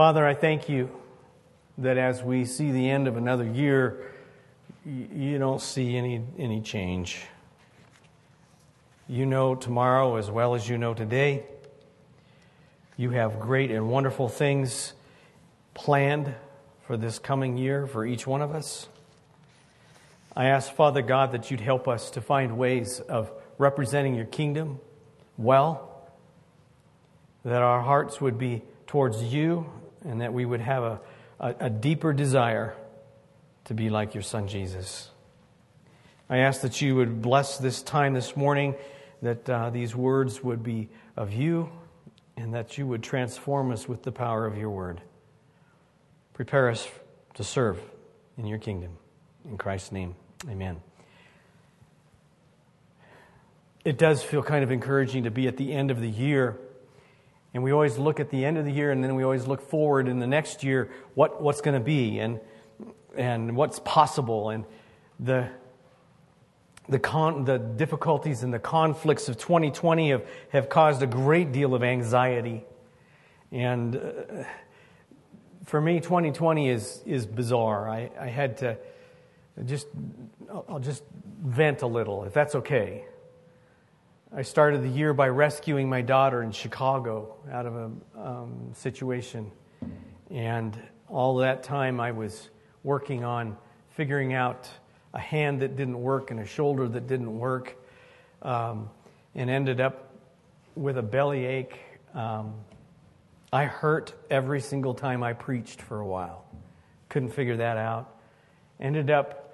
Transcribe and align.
Father, 0.00 0.26
I 0.26 0.32
thank 0.32 0.70
you 0.70 0.90
that 1.76 1.98
as 1.98 2.22
we 2.22 2.46
see 2.46 2.72
the 2.72 2.88
end 2.88 3.06
of 3.06 3.18
another 3.18 3.44
year, 3.44 4.10
you 4.86 5.38
don't 5.38 5.60
see 5.60 5.94
any, 5.94 6.22
any 6.38 6.62
change. 6.62 7.20
You 9.08 9.26
know 9.26 9.54
tomorrow 9.54 10.16
as 10.16 10.30
well 10.30 10.54
as 10.54 10.66
you 10.66 10.78
know 10.78 10.94
today. 10.94 11.44
You 12.96 13.10
have 13.10 13.38
great 13.40 13.70
and 13.70 13.90
wonderful 13.90 14.30
things 14.30 14.94
planned 15.74 16.34
for 16.86 16.96
this 16.96 17.18
coming 17.18 17.58
year 17.58 17.86
for 17.86 18.06
each 18.06 18.26
one 18.26 18.40
of 18.40 18.54
us. 18.54 18.88
I 20.34 20.46
ask, 20.46 20.72
Father 20.72 21.02
God, 21.02 21.32
that 21.32 21.50
you'd 21.50 21.60
help 21.60 21.86
us 21.86 22.10
to 22.12 22.22
find 22.22 22.56
ways 22.56 23.00
of 23.00 23.30
representing 23.58 24.14
your 24.14 24.24
kingdom 24.24 24.80
well, 25.36 26.10
that 27.44 27.60
our 27.60 27.82
hearts 27.82 28.18
would 28.18 28.38
be 28.38 28.62
towards 28.86 29.22
you, 29.22 29.70
and 30.04 30.20
that 30.20 30.32
we 30.32 30.44
would 30.44 30.60
have 30.60 30.82
a, 30.82 31.00
a, 31.38 31.54
a 31.60 31.70
deeper 31.70 32.12
desire 32.12 32.74
to 33.64 33.74
be 33.74 33.90
like 33.90 34.14
your 34.14 34.22
Son 34.22 34.48
Jesus. 34.48 35.10
I 36.28 36.38
ask 36.38 36.60
that 36.62 36.80
you 36.80 36.94
would 36.96 37.20
bless 37.20 37.58
this 37.58 37.82
time 37.82 38.14
this 38.14 38.36
morning, 38.36 38.74
that 39.22 39.48
uh, 39.50 39.70
these 39.70 39.96
words 39.96 40.42
would 40.42 40.62
be 40.62 40.88
of 41.16 41.32
you, 41.32 41.70
and 42.36 42.54
that 42.54 42.78
you 42.78 42.86
would 42.86 43.02
transform 43.02 43.72
us 43.72 43.88
with 43.88 44.02
the 44.02 44.12
power 44.12 44.46
of 44.46 44.56
your 44.56 44.70
word. 44.70 45.00
Prepare 46.32 46.70
us 46.70 46.88
to 47.34 47.44
serve 47.44 47.78
in 48.38 48.46
your 48.46 48.58
kingdom. 48.58 48.96
In 49.44 49.58
Christ's 49.58 49.92
name, 49.92 50.14
amen. 50.48 50.80
It 53.84 53.98
does 53.98 54.22
feel 54.22 54.42
kind 54.42 54.62
of 54.62 54.70
encouraging 54.70 55.24
to 55.24 55.30
be 55.30 55.48
at 55.48 55.56
the 55.56 55.72
end 55.72 55.90
of 55.90 56.00
the 56.00 56.08
year. 56.08 56.58
And 57.52 57.62
we 57.62 57.72
always 57.72 57.98
look 57.98 58.20
at 58.20 58.30
the 58.30 58.44
end 58.44 58.58
of 58.58 58.64
the 58.64 58.72
year 58.72 58.92
and 58.92 59.02
then 59.02 59.14
we 59.16 59.24
always 59.24 59.46
look 59.46 59.60
forward 59.60 60.08
in 60.08 60.18
the 60.20 60.26
next 60.26 60.62
year 60.62 60.90
what, 61.14 61.42
what's 61.42 61.60
going 61.60 61.74
to 61.74 61.84
be 61.84 62.18
and, 62.20 62.40
and 63.16 63.56
what's 63.56 63.80
possible. 63.80 64.50
And 64.50 64.64
the, 65.18 65.48
the, 66.88 66.98
con, 66.98 67.44
the 67.44 67.58
difficulties 67.58 68.42
and 68.44 68.54
the 68.54 68.58
conflicts 68.60 69.28
of 69.28 69.36
2020 69.36 70.10
have, 70.10 70.26
have 70.50 70.68
caused 70.68 71.02
a 71.02 71.06
great 71.06 71.50
deal 71.50 71.74
of 71.74 71.82
anxiety. 71.82 72.64
And 73.50 73.96
uh, 73.96 74.44
for 75.64 75.80
me, 75.80 76.00
2020 76.00 76.68
is, 76.68 77.02
is 77.04 77.26
bizarre. 77.26 77.88
I, 77.88 78.10
I 78.18 78.26
had 78.28 78.58
to 78.58 78.78
just, 79.64 79.88
I'll 80.68 80.78
just 80.78 81.02
vent 81.42 81.82
a 81.82 81.86
little, 81.86 82.24
if 82.24 82.32
that's 82.32 82.54
okay. 82.54 83.04
I 84.32 84.42
started 84.42 84.84
the 84.84 84.88
year 84.88 85.12
by 85.12 85.28
rescuing 85.28 85.88
my 85.88 86.02
daughter 86.02 86.44
in 86.44 86.52
Chicago 86.52 87.34
out 87.50 87.66
of 87.66 87.74
a 87.74 87.90
um, 88.16 88.70
situation. 88.74 89.50
And 90.30 90.80
all 91.08 91.38
that 91.38 91.64
time 91.64 91.98
I 91.98 92.12
was 92.12 92.48
working 92.84 93.24
on 93.24 93.56
figuring 93.88 94.32
out 94.32 94.68
a 95.14 95.18
hand 95.18 95.62
that 95.62 95.74
didn't 95.74 96.00
work 96.00 96.30
and 96.30 96.38
a 96.38 96.46
shoulder 96.46 96.86
that 96.86 97.08
didn't 97.08 97.40
work, 97.40 97.76
um, 98.42 98.88
and 99.34 99.50
ended 99.50 99.80
up 99.80 100.14
with 100.76 100.96
a 100.96 101.02
belly 101.02 101.44
ache. 101.44 101.80
Um, 102.14 102.54
I 103.52 103.64
hurt 103.64 104.14
every 104.30 104.60
single 104.60 104.94
time 104.94 105.24
I 105.24 105.32
preached 105.32 105.82
for 105.82 105.98
a 105.98 106.06
while. 106.06 106.44
Couldn't 107.08 107.30
figure 107.30 107.56
that 107.56 107.76
out. 107.76 108.14
Ended 108.78 109.10
up 109.10 109.49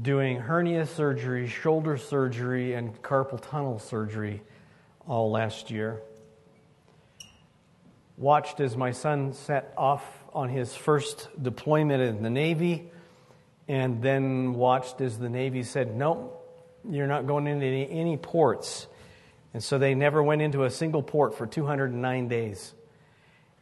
doing 0.00 0.38
hernia 0.38 0.86
surgery, 0.86 1.48
shoulder 1.48 1.96
surgery, 1.96 2.74
and 2.74 3.00
carpal 3.02 3.40
tunnel 3.40 3.78
surgery 3.78 4.42
all 5.06 5.30
last 5.30 5.70
year. 5.70 6.00
Watched 8.16 8.60
as 8.60 8.76
my 8.76 8.92
son 8.92 9.32
set 9.32 9.72
off 9.76 10.04
on 10.32 10.48
his 10.48 10.74
first 10.74 11.28
deployment 11.40 12.02
in 12.02 12.22
the 12.22 12.30
Navy, 12.30 12.90
and 13.66 14.02
then 14.02 14.54
watched 14.54 15.00
as 15.00 15.18
the 15.18 15.28
Navy 15.28 15.62
said, 15.62 15.94
Nope, 15.94 16.34
you're 16.88 17.06
not 17.06 17.26
going 17.26 17.46
into 17.46 17.66
any, 17.66 17.90
any 17.90 18.16
ports. 18.16 18.86
And 19.54 19.62
so 19.62 19.78
they 19.78 19.94
never 19.94 20.22
went 20.22 20.42
into 20.42 20.64
a 20.64 20.70
single 20.70 21.02
port 21.02 21.36
for 21.36 21.46
209 21.46 22.28
days 22.28 22.74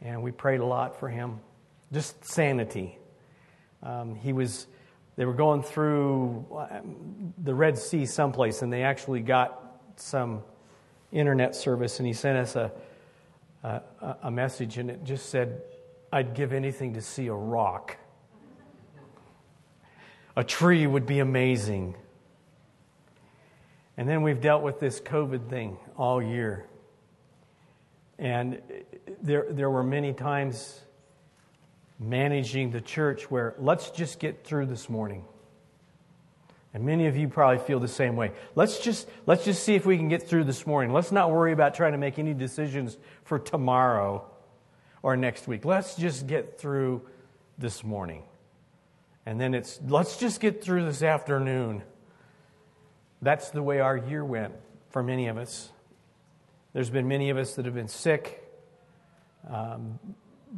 and 0.01 0.21
we 0.21 0.31
prayed 0.31 0.59
a 0.59 0.65
lot 0.65 0.99
for 0.99 1.09
him. 1.09 1.39
Just 1.91 2.23
sanity. 2.25 2.97
Um, 3.81 4.15
he 4.15 4.33
was, 4.33 4.67
they 5.17 5.25
were 5.25 5.33
going 5.33 5.63
through 5.63 6.45
um, 6.51 7.33
the 7.43 7.53
Red 7.53 7.77
Sea 7.77 8.05
someplace, 8.05 8.61
and 8.61 8.71
they 8.71 8.83
actually 8.83 9.19
got 9.19 9.79
some 9.97 10.43
internet 11.11 11.55
service, 11.55 11.99
and 11.99 12.07
he 12.07 12.13
sent 12.13 12.37
us 12.37 12.55
a, 12.55 12.71
a, 13.63 13.81
a 14.23 14.31
message, 14.31 14.77
and 14.77 14.89
it 14.89 15.03
just 15.03 15.29
said, 15.29 15.61
I'd 16.13 16.35
give 16.35 16.53
anything 16.53 16.93
to 16.93 17.01
see 17.01 17.27
a 17.27 17.33
rock. 17.33 17.97
A 20.35 20.43
tree 20.43 20.85
would 20.85 21.07
be 21.07 21.19
amazing. 21.19 21.95
And 23.97 24.07
then 24.07 24.21
we've 24.21 24.39
dealt 24.39 24.61
with 24.61 24.79
this 24.79 25.01
COVID 25.01 25.49
thing 25.49 25.77
all 25.97 26.21
year. 26.21 26.67
And 28.19 28.61
there, 29.21 29.47
there 29.49 29.69
were 29.71 29.83
many 29.83 30.13
times 30.13 30.81
managing 31.99 32.71
the 32.71 32.81
church 32.81 33.29
where 33.31 33.55
let's 33.57 33.89
just 33.89 34.19
get 34.19 34.45
through 34.45 34.67
this 34.67 34.89
morning. 34.89 35.25
And 36.73 36.85
many 36.85 37.07
of 37.07 37.17
you 37.17 37.27
probably 37.27 37.57
feel 37.57 37.79
the 37.79 37.87
same 37.87 38.15
way. 38.15 38.33
Let's 38.53 38.79
just, 38.79 39.09
let's 39.25 39.43
just 39.43 39.63
see 39.63 39.75
if 39.75 39.85
we 39.85 39.97
can 39.97 40.09
get 40.09 40.27
through 40.27 40.43
this 40.43 40.67
morning. 40.67 40.93
Let's 40.93 41.11
not 41.11 41.31
worry 41.31 41.51
about 41.51 41.73
trying 41.73 41.93
to 41.93 41.97
make 41.97 42.19
any 42.19 42.33
decisions 42.33 42.97
for 43.23 43.39
tomorrow 43.39 44.23
or 45.01 45.17
next 45.17 45.47
week. 45.47 45.65
Let's 45.65 45.95
just 45.95 46.27
get 46.27 46.59
through 46.59 47.01
this 47.57 47.83
morning. 47.83 48.23
And 49.25 49.41
then 49.41 49.53
it's, 49.53 49.79
let's 49.87 50.17
just 50.17 50.39
get 50.39 50.63
through 50.63 50.85
this 50.85 51.01
afternoon. 51.01 51.83
That's 53.21 53.49
the 53.49 53.63
way 53.63 53.79
our 53.79 53.97
year 53.97 54.23
went 54.23 54.53
for 54.89 55.01
many 55.01 55.27
of 55.27 55.37
us. 55.37 55.71
There's 56.73 56.89
been 56.89 57.07
many 57.07 57.29
of 57.31 57.37
us 57.37 57.55
that 57.55 57.65
have 57.65 57.73
been 57.73 57.87
sick. 57.87 58.43
Um, 59.49 59.99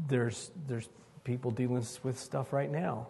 there's, 0.08 0.52
there's 0.68 0.90
people 1.30 1.52
dealing 1.52 1.86
with 2.02 2.20
stuff 2.20 2.52
right 2.52 2.72
now. 2.72 3.06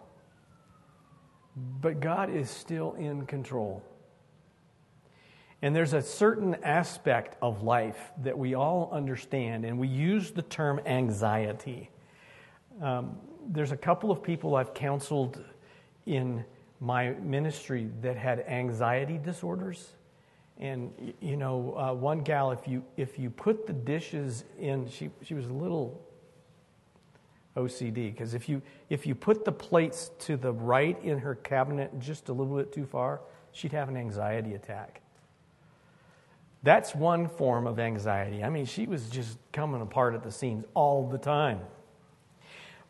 But 1.56 2.00
God 2.00 2.28
is 2.28 2.50
still 2.50 2.92
in 2.98 3.24
control. 3.24 3.82
And 5.62 5.74
there's 5.74 5.94
a 5.94 6.02
certain 6.02 6.54
aspect 6.62 7.36
of 7.40 7.62
life 7.62 8.12
that 8.22 8.38
we 8.38 8.54
all 8.54 8.90
understand, 8.92 9.64
and 9.64 9.78
we 9.78 9.88
use 9.88 10.32
the 10.32 10.42
term 10.42 10.80
anxiety. 10.84 11.88
Um, 12.82 13.16
there's 13.48 13.72
a 13.72 13.76
couple 13.76 14.10
of 14.10 14.22
people 14.22 14.54
I've 14.54 14.74
counseled 14.74 15.42
in 16.04 16.44
my 16.78 17.12
ministry 17.22 17.88
that 18.02 18.18
had 18.18 18.40
anxiety 18.40 19.16
disorders. 19.16 19.96
And 20.58 21.14
you 21.22 21.38
know, 21.38 21.74
uh, 21.74 21.94
one 21.94 22.18
gal, 22.18 22.50
if 22.50 22.68
you 22.68 22.84
if 22.98 23.18
you 23.18 23.30
put 23.30 23.66
the 23.66 23.72
dishes 23.72 24.44
in, 24.58 24.86
she 24.90 25.08
she 25.22 25.32
was 25.32 25.46
a 25.46 25.54
little 25.54 26.06
OCD 27.56 28.12
because 28.12 28.34
if 28.34 28.48
you 28.48 28.62
if 28.88 29.06
you 29.06 29.14
put 29.14 29.44
the 29.44 29.52
plates 29.52 30.10
to 30.20 30.36
the 30.36 30.52
right 30.52 31.02
in 31.02 31.18
her 31.18 31.34
cabinet 31.34 31.98
just 31.98 32.28
a 32.28 32.32
little 32.32 32.56
bit 32.56 32.72
too 32.72 32.86
far, 32.86 33.20
she'd 33.52 33.72
have 33.72 33.88
an 33.88 33.96
anxiety 33.96 34.54
attack. 34.54 35.00
That's 36.62 36.94
one 36.94 37.28
form 37.28 37.66
of 37.66 37.78
anxiety. 37.78 38.44
I 38.44 38.50
mean, 38.50 38.66
she 38.66 38.86
was 38.86 39.08
just 39.08 39.38
coming 39.52 39.80
apart 39.80 40.14
at 40.14 40.22
the 40.22 40.30
seams 40.30 40.64
all 40.74 41.08
the 41.08 41.18
time. 41.18 41.60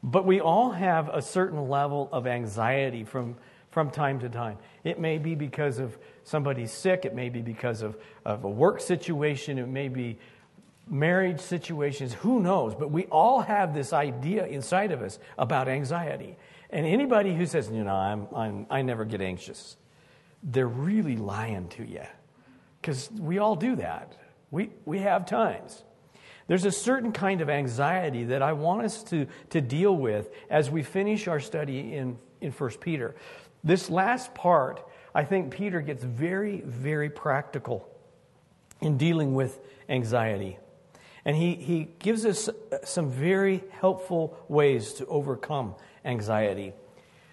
But 0.03 0.27
we 0.27 0.41
all 0.41 0.73
have 0.73 1.09
a 1.09 1.23
certain 1.23 1.69
level 1.69 2.09
of 2.13 2.27
anxiety 2.27 3.05
from 3.05 3.37
from 3.71 3.91
time 3.91 4.19
to 4.21 4.29
time. 4.29 4.59
It 4.85 4.99
may 4.99 5.19
be 5.19 5.35
because 5.35 5.79
of 5.79 5.97
somebody's 6.25 6.73
sick, 6.73 7.05
it 7.05 7.15
may 7.15 7.29
be 7.29 7.41
because 7.41 7.83
of, 7.83 7.97
of 8.25 8.45
a 8.45 8.49
work 8.49 8.81
situation, 8.81 9.59
it 9.59 9.69
may 9.69 9.89
be 9.89 10.19
marriage 10.91 11.41
situations, 11.41 12.13
who 12.13 12.41
knows? 12.41 12.75
But 12.75 12.91
we 12.91 13.07
all 13.07 13.41
have 13.41 13.73
this 13.73 13.93
idea 13.93 14.45
inside 14.47 14.91
of 14.91 15.01
us 15.01 15.19
about 15.39 15.69
anxiety. 15.69 16.37
And 16.69 16.85
anybody 16.85 17.35
who 17.35 17.47
says, 17.47 17.71
you 17.71 17.85
know, 17.85 17.95
I'm, 17.95 18.27
I'm, 18.35 18.67
I 18.69 18.83
never 18.83 19.05
get 19.05 19.21
anxious, 19.21 19.77
they're 20.43 20.67
really 20.67 21.17
lying 21.17 21.69
to 21.69 21.85
you. 21.85 22.03
Because 22.81 23.11
we 23.19 23.39
all 23.39 23.57
do 23.57 23.77
that. 23.77 24.17
We, 24.51 24.71
we 24.85 24.99
have 25.01 25.27
times. 25.27 25.83
There's 26.47 26.65
a 26.65 26.73
certain 26.73 27.13
kind 27.13 27.41
of 27.43 27.49
anxiety 27.49 28.25
that 28.25 28.43
I 28.43 28.55
want 28.55 28.83
us 28.83 29.05
to, 29.05 29.27
to 29.51 29.61
deal 29.61 29.97
with 29.97 30.31
as 30.49 30.71
we 30.71 30.83
finish 30.83 31.29
our 31.29 31.39
study 31.39 31.95
in, 31.95 32.19
in 32.41 32.51
1 32.51 32.71
Peter. 32.81 33.15
This 33.63 33.91
last 33.91 34.35
part, 34.35 34.85
I 35.15 35.25
think 35.25 35.53
Peter 35.53 35.81
gets 35.81 36.03
very, 36.03 36.63
very 36.63 37.11
practical 37.11 37.87
in 38.81 38.97
dealing 38.97 39.35
with 39.35 39.61
anxiety. 39.89 40.59
And 41.25 41.37
he, 41.37 41.55
he 41.55 41.89
gives 41.99 42.25
us 42.25 42.49
uh, 42.49 42.79
some 42.85 43.11
very 43.11 43.63
helpful 43.71 44.39
ways 44.49 44.95
to 44.95 45.07
overcome 45.07 45.75
anxiety. 46.05 46.73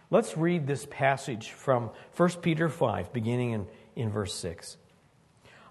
Let's 0.09 0.37
read 0.37 0.67
this 0.67 0.85
passage 0.89 1.51
from 1.51 1.91
1 2.15 2.29
Peter 2.41 2.69
5, 2.69 3.13
beginning 3.13 3.51
in, 3.51 3.67
in 3.95 4.09
verse 4.09 4.33
6. 4.35 4.77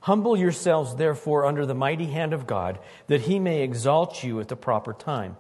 Humble 0.03 0.37
yourselves, 0.37 0.95
therefore, 0.95 1.47
under 1.47 1.67
the 1.67 1.75
mighty 1.75 2.07
hand 2.07 2.33
of 2.33 2.47
God, 2.47 2.79
that 3.09 3.23
he 3.23 3.39
may 3.39 3.63
exalt 3.63 4.23
you 4.23 4.41
at 4.41 4.49
the 4.49 4.57
proper 4.57 4.93
time 4.93 5.37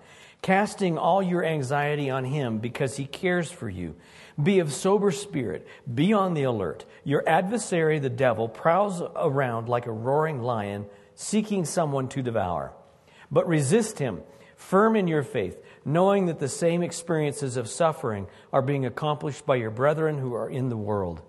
casting 0.47 0.97
all 0.97 1.21
your 1.21 1.45
anxiety 1.45 2.09
on 2.09 2.25
him 2.25 2.59
because 2.59 2.97
he 2.97 3.05
cares 3.05 3.51
for 3.51 3.69
you. 3.69 3.97
Be 4.41 4.61
of 4.61 4.73
sober 4.73 5.11
spirit. 5.11 5.67
Be 5.93 6.13
on 6.13 6.35
the 6.35 6.45
alert. 6.45 6.85
Your 7.03 7.29
adversary, 7.29 7.99
the 7.99 8.11
devil, 8.11 8.49
prowls 8.49 9.03
around 9.17 9.69
like 9.69 9.87
a 9.87 9.93
roaring 9.93 10.41
lion, 10.43 10.87
seeking 11.17 11.65
someone 11.65 12.07
to 12.09 12.23
devour. 12.23 12.73
But 13.31 13.49
resist 13.49 13.99
him, 13.99 14.23
firm 14.55 14.95
in 14.95 15.09
your 15.09 15.25
faith, 15.25 15.59
knowing 15.85 16.27
that 16.27 16.39
the 16.39 16.49
same 16.49 16.83
experiences 16.83 17.57
of 17.57 17.69
suffering 17.69 18.29
are 18.53 18.63
being 18.63 18.87
accomplished 18.87 19.45
by 19.45 19.57
your 19.57 19.71
brethren 19.71 20.19
who 20.19 20.35
are 20.35 20.49
in 20.49 20.69
the 20.69 20.77
world. 20.77 21.23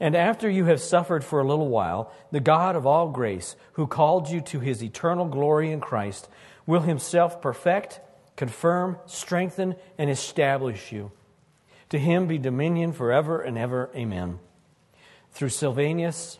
And 0.00 0.14
after 0.14 0.48
you 0.48 0.66
have 0.66 0.80
suffered 0.80 1.24
for 1.24 1.40
a 1.40 1.46
little 1.46 1.68
while, 1.68 2.12
the 2.30 2.38
God 2.38 2.76
of 2.76 2.86
all 2.86 3.08
grace, 3.08 3.56
who 3.72 3.88
called 3.88 4.30
you 4.30 4.40
to 4.42 4.60
his 4.60 4.82
eternal 4.82 5.26
glory 5.26 5.72
in 5.72 5.80
Christ, 5.80 6.28
will 6.66 6.82
himself 6.82 7.42
perfect, 7.42 8.00
confirm, 8.36 8.98
strengthen, 9.06 9.74
and 9.96 10.08
establish 10.08 10.92
you. 10.92 11.10
To 11.88 11.98
him 11.98 12.28
be 12.28 12.38
dominion 12.38 12.92
forever 12.92 13.40
and 13.40 13.58
ever. 13.58 13.90
Amen. 13.96 14.38
Through 15.32 15.48
Silvanus, 15.48 16.38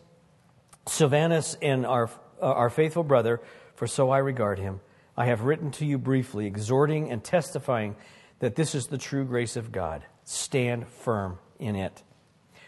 Silvanus 0.87 1.57
and 1.61 1.85
our, 1.85 2.09
uh, 2.41 2.45
our 2.45 2.69
faithful 2.69 3.03
brother, 3.03 3.41
for 3.75 3.87
so 3.87 4.09
I 4.09 4.19
regard 4.19 4.59
him, 4.59 4.81
I 5.17 5.25
have 5.25 5.41
written 5.41 5.71
to 5.71 5.85
you 5.85 5.97
briefly, 5.97 6.45
exhorting 6.45 7.11
and 7.11 7.23
testifying 7.23 7.95
that 8.39 8.55
this 8.55 8.73
is 8.73 8.87
the 8.87 8.97
true 8.97 9.25
grace 9.25 9.55
of 9.55 9.71
God. 9.71 10.03
Stand 10.23 10.87
firm 10.87 11.39
in 11.59 11.75
it. 11.75 12.03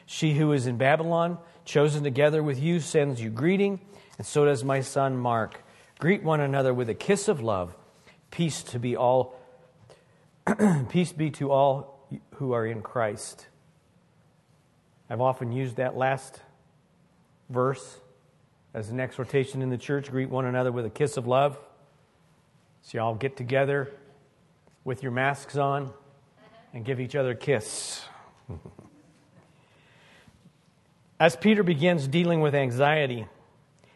She 0.05 0.33
who 0.33 0.51
is 0.51 0.67
in 0.67 0.77
Babylon, 0.77 1.37
chosen 1.63 2.03
together 2.03 2.43
with 2.43 2.59
you, 2.59 2.81
sends 2.81 3.21
you 3.21 3.29
greeting, 3.29 3.79
and 4.17 4.27
so 4.27 4.43
does 4.43 4.63
my 4.63 4.81
son 4.81 5.17
Mark. 5.17 5.63
Greet 5.99 6.23
one 6.23 6.41
another 6.41 6.73
with 6.73 6.89
a 6.89 6.93
kiss 6.93 7.29
of 7.29 7.41
love. 7.41 7.75
Peace 8.31 8.63
to 8.63 8.79
be 8.79 8.97
all 8.97 9.39
peace 10.89 11.13
be 11.13 11.29
to 11.31 11.51
all 11.51 12.07
who 12.35 12.51
are 12.51 12.65
in 12.65 12.81
Christ. 12.81 13.47
I've 15.09 15.21
often 15.21 15.51
used 15.51 15.77
that 15.77 15.95
last 15.95 16.41
verse 17.49 18.00
as 18.73 18.89
an 18.89 18.99
exhortation 18.99 19.61
in 19.61 19.69
the 19.69 19.77
church 19.77 20.09
greet 20.09 20.29
one 20.29 20.45
another 20.45 20.71
with 20.71 20.85
a 20.85 20.89
kiss 20.89 21.17
of 21.17 21.27
love. 21.27 21.59
So, 22.83 22.97
y'all 22.97 23.15
get 23.15 23.37
together 23.37 23.91
with 24.83 25.03
your 25.03 25.11
masks 25.11 25.57
on 25.57 25.93
and 26.73 26.83
give 26.83 26.99
each 26.99 27.15
other 27.15 27.31
a 27.31 27.35
kiss. 27.35 28.03
As 31.19 31.35
Peter 31.35 31.61
begins 31.61 32.07
dealing 32.07 32.41
with 32.41 32.55
anxiety, 32.55 33.27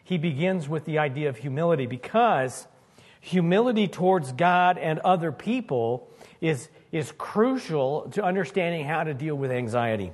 he 0.04 0.18
begins 0.18 0.68
with 0.68 0.84
the 0.84 0.98
idea 0.98 1.28
of 1.28 1.38
humility 1.38 1.86
because 1.86 2.68
humility 3.20 3.88
towards 3.88 4.30
God 4.30 4.78
and 4.78 5.00
other 5.00 5.32
people 5.32 6.08
is, 6.40 6.68
is 6.92 7.12
crucial 7.18 8.08
to 8.12 8.22
understanding 8.22 8.86
how 8.86 9.02
to 9.02 9.12
deal 9.12 9.34
with 9.34 9.50
anxiety. 9.50 10.12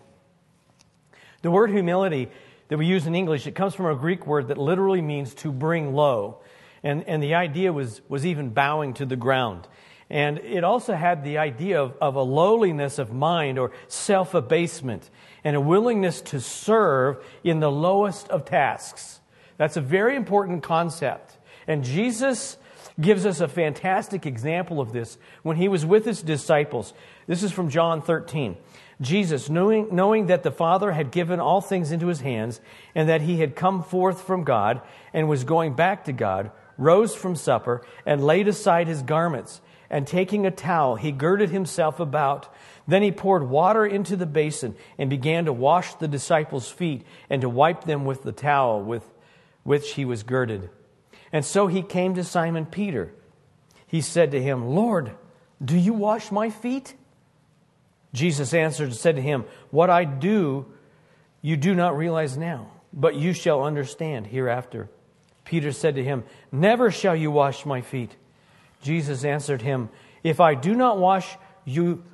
The 1.42 1.50
word 1.50 1.70
humility 1.70 2.30
that 2.68 2.78
we 2.78 2.86
use 2.86 3.06
in 3.06 3.14
English, 3.14 3.46
it 3.46 3.54
comes 3.54 3.74
from 3.74 3.86
a 3.86 3.94
Greek 3.94 4.26
word 4.26 4.48
that 4.48 4.58
literally 4.58 5.02
means 5.02 5.34
to 5.34 5.52
bring 5.52 5.94
low. 5.94 6.38
And, 6.82 7.04
and 7.06 7.22
the 7.22 7.34
idea 7.34 7.72
was, 7.72 8.00
was 8.08 8.26
even 8.26 8.50
bowing 8.50 8.94
to 8.94 9.06
the 9.06 9.16
ground. 9.16 9.68
And 10.10 10.38
it 10.38 10.64
also 10.64 10.94
had 10.94 11.24
the 11.24 11.38
idea 11.38 11.80
of, 11.80 11.96
of 12.00 12.16
a 12.16 12.22
lowliness 12.22 12.98
of 12.98 13.12
mind 13.12 13.58
or 13.58 13.72
self 13.88 14.34
abasement 14.34 15.08
and 15.42 15.56
a 15.56 15.60
willingness 15.60 16.20
to 16.22 16.40
serve 16.40 17.24
in 17.42 17.60
the 17.60 17.70
lowest 17.70 18.28
of 18.28 18.44
tasks. 18.44 19.20
That's 19.56 19.76
a 19.76 19.80
very 19.80 20.16
important 20.16 20.62
concept. 20.62 21.38
And 21.66 21.84
Jesus 21.84 22.58
gives 23.00 23.24
us 23.24 23.40
a 23.40 23.48
fantastic 23.48 24.26
example 24.26 24.80
of 24.80 24.92
this 24.92 25.16
when 25.42 25.56
he 25.56 25.68
was 25.68 25.86
with 25.86 26.04
his 26.04 26.22
disciples. 26.22 26.92
This 27.26 27.42
is 27.42 27.52
from 27.52 27.70
John 27.70 28.02
13. 28.02 28.56
Jesus, 29.00 29.48
knowing, 29.48 29.88
knowing 29.92 30.26
that 30.26 30.42
the 30.42 30.50
Father 30.50 30.92
had 30.92 31.10
given 31.10 31.40
all 31.40 31.60
things 31.60 31.92
into 31.92 32.06
his 32.06 32.20
hands 32.20 32.60
and 32.94 33.08
that 33.08 33.22
he 33.22 33.40
had 33.40 33.56
come 33.56 33.82
forth 33.82 34.22
from 34.22 34.44
God 34.44 34.80
and 35.12 35.28
was 35.28 35.44
going 35.44 35.74
back 35.74 36.04
to 36.04 36.12
God, 36.12 36.50
rose 36.78 37.14
from 37.14 37.34
supper 37.34 37.84
and 38.06 38.24
laid 38.24 38.48
aside 38.48 38.86
his 38.86 39.02
garments. 39.02 39.60
And 39.90 40.06
taking 40.06 40.46
a 40.46 40.50
towel, 40.50 40.96
he 40.96 41.12
girded 41.12 41.50
himself 41.50 42.00
about. 42.00 42.48
Then 42.88 43.02
he 43.02 43.12
poured 43.12 43.48
water 43.48 43.84
into 43.84 44.16
the 44.16 44.26
basin 44.26 44.74
and 44.96 45.10
began 45.10 45.44
to 45.44 45.52
wash 45.52 45.94
the 45.94 46.08
disciples' 46.08 46.70
feet 46.70 47.04
and 47.28 47.42
to 47.42 47.48
wipe 47.48 47.84
them 47.84 48.06
with 48.06 48.22
the 48.22 48.32
towel 48.32 48.82
with 48.82 49.04
which 49.64 49.92
he 49.92 50.06
was 50.06 50.22
girded. 50.22 50.70
And 51.30 51.44
so 51.44 51.66
he 51.66 51.82
came 51.82 52.14
to 52.14 52.24
Simon 52.24 52.66
Peter. 52.66 53.12
He 53.86 54.00
said 54.00 54.30
to 54.30 54.42
him, 54.42 54.68
Lord, 54.68 55.12
do 55.62 55.76
you 55.76 55.92
wash 55.92 56.32
my 56.32 56.48
feet? 56.48 56.94
Jesus 58.12 58.52
answered 58.52 58.88
and 58.88 58.96
said 58.96 59.16
to 59.16 59.22
him, 59.22 59.44
What 59.70 59.90
I 59.90 60.04
do, 60.04 60.66
you 61.40 61.56
do 61.56 61.74
not 61.74 61.96
realize 61.96 62.36
now, 62.36 62.70
but 62.92 63.16
you 63.16 63.32
shall 63.32 63.64
understand 63.64 64.26
hereafter. 64.26 64.88
Peter 65.44 65.72
said 65.72 65.94
to 65.96 66.04
him, 66.04 66.24
Never 66.50 66.90
shall 66.90 67.16
you 67.16 67.30
wash 67.30 67.66
my 67.66 67.80
feet. 67.80 68.16
Jesus 68.82 69.24
answered 69.24 69.62
him, 69.62 69.88
If 70.22 70.40
I 70.40 70.54
do 70.54 70.74
not 70.74 70.98
wash 70.98 71.36
you, 71.64 72.04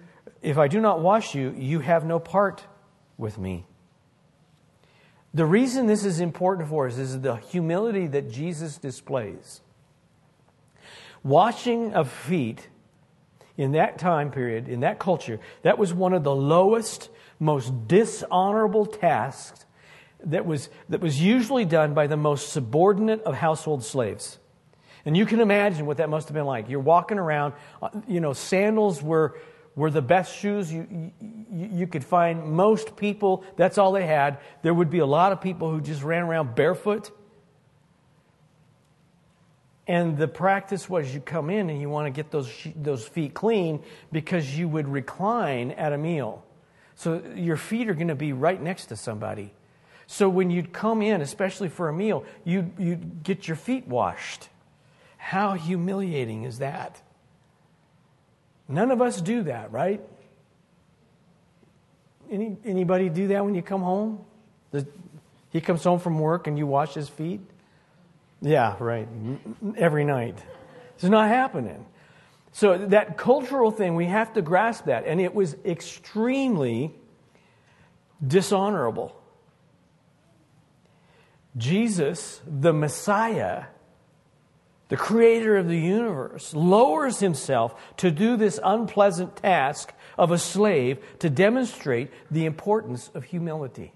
if 0.40 0.58
I 0.58 0.68
do 0.68 0.80
not 0.80 1.00
wash 1.00 1.34
you, 1.34 1.54
you 1.56 1.80
have 1.80 2.04
no 2.04 2.18
part 2.18 2.64
with 3.16 3.38
me. 3.38 3.66
The 5.34 5.46
reason 5.46 5.86
this 5.86 6.04
is 6.04 6.20
important 6.20 6.68
for 6.68 6.86
us 6.86 6.96
is 6.96 7.20
the 7.20 7.36
humility 7.36 8.06
that 8.08 8.30
Jesus 8.30 8.78
displays. 8.78 9.60
Washing 11.22 11.92
of 11.92 12.10
feet 12.10 12.68
in 13.58 13.72
that 13.72 13.98
time 13.98 14.30
period, 14.30 14.68
in 14.68 14.80
that 14.80 14.98
culture, 14.98 15.40
that 15.62 15.76
was 15.76 15.92
one 15.92 16.14
of 16.14 16.24
the 16.24 16.34
lowest, 16.34 17.10
most 17.38 17.88
dishonorable 17.88 18.86
tasks 18.86 19.66
that 20.24 20.46
was, 20.46 20.70
that 20.88 21.00
was 21.00 21.20
usually 21.20 21.64
done 21.64 21.92
by 21.92 22.06
the 22.06 22.16
most 22.16 22.52
subordinate 22.52 23.20
of 23.22 23.34
household 23.34 23.84
slaves. 23.84 24.38
And 25.04 25.16
you 25.16 25.26
can 25.26 25.40
imagine 25.40 25.86
what 25.86 25.98
that 25.98 26.08
must 26.08 26.28
have 26.28 26.34
been 26.34 26.46
like. 26.46 26.68
You're 26.68 26.80
walking 26.80 27.18
around, 27.18 27.54
uh, 27.82 27.90
you 28.06 28.20
know, 28.20 28.32
sandals 28.32 29.02
were 29.02 29.36
were 29.74 29.90
the 29.92 30.02
best 30.02 30.36
shoes 30.36 30.72
you, 30.72 31.12
you, 31.20 31.68
you, 31.72 31.86
could 31.86 32.02
find. 32.02 32.52
Most 32.52 32.96
people, 32.96 33.44
that's 33.54 33.78
all 33.78 33.92
they 33.92 34.04
had. 34.04 34.38
There 34.62 34.74
would 34.74 34.90
be 34.90 34.98
a 34.98 35.06
lot 35.06 35.30
of 35.30 35.40
people 35.40 35.70
who 35.70 35.80
just 35.80 36.02
ran 36.02 36.24
around 36.24 36.56
barefoot. 36.56 37.12
And 39.88 40.18
the 40.18 40.28
practice 40.28 40.88
was 40.88 41.14
you 41.14 41.20
come 41.20 41.48
in 41.48 41.70
and 41.70 41.80
you 41.80 41.88
want 41.88 42.06
to 42.06 42.10
get 42.10 42.30
those, 42.30 42.52
those 42.76 43.08
feet 43.08 43.32
clean 43.32 43.82
because 44.12 44.56
you 44.56 44.68
would 44.68 44.86
recline 44.86 45.70
at 45.72 45.94
a 45.94 45.98
meal. 45.98 46.44
So 46.94 47.22
your 47.34 47.56
feet 47.56 47.88
are 47.88 47.94
going 47.94 48.08
to 48.08 48.14
be 48.14 48.34
right 48.34 48.60
next 48.60 48.86
to 48.86 48.96
somebody. 48.96 49.54
So 50.06 50.28
when 50.28 50.50
you'd 50.50 50.74
come 50.74 51.00
in, 51.00 51.22
especially 51.22 51.70
for 51.70 51.88
a 51.88 51.92
meal, 51.92 52.24
you'd, 52.44 52.72
you'd 52.78 53.22
get 53.22 53.48
your 53.48 53.56
feet 53.56 53.88
washed. 53.88 54.50
How 55.16 55.54
humiliating 55.54 56.44
is 56.44 56.58
that? 56.58 57.00
None 58.68 58.90
of 58.90 59.00
us 59.00 59.20
do 59.22 59.44
that, 59.44 59.72
right? 59.72 60.02
Any, 62.30 62.58
anybody 62.66 63.08
do 63.08 63.28
that 63.28 63.42
when 63.42 63.54
you 63.54 63.62
come 63.62 63.82
home? 63.82 64.24
Does, 64.70 64.84
he 65.50 65.62
comes 65.62 65.82
home 65.82 65.98
from 65.98 66.18
work 66.18 66.46
and 66.46 66.58
you 66.58 66.66
wash 66.66 66.92
his 66.92 67.08
feet? 67.08 67.40
Yeah, 68.40 68.76
right. 68.78 69.08
Every 69.76 70.04
night. 70.04 70.38
It's 70.94 71.04
not 71.04 71.28
happening. 71.28 71.86
So, 72.52 72.78
that 72.78 73.16
cultural 73.16 73.70
thing, 73.70 73.94
we 73.94 74.06
have 74.06 74.32
to 74.34 74.42
grasp 74.42 74.86
that. 74.86 75.04
And 75.06 75.20
it 75.20 75.34
was 75.34 75.56
extremely 75.64 76.94
dishonorable. 78.26 79.14
Jesus, 81.56 82.40
the 82.46 82.72
Messiah, 82.72 83.64
the 84.88 84.96
creator 84.96 85.56
of 85.56 85.68
the 85.68 85.78
universe, 85.78 86.54
lowers 86.54 87.20
himself 87.20 87.74
to 87.98 88.10
do 88.10 88.36
this 88.36 88.58
unpleasant 88.62 89.36
task 89.36 89.92
of 90.16 90.30
a 90.30 90.38
slave 90.38 90.98
to 91.18 91.30
demonstrate 91.30 92.10
the 92.30 92.46
importance 92.46 93.10
of 93.14 93.24
humility. 93.24 93.92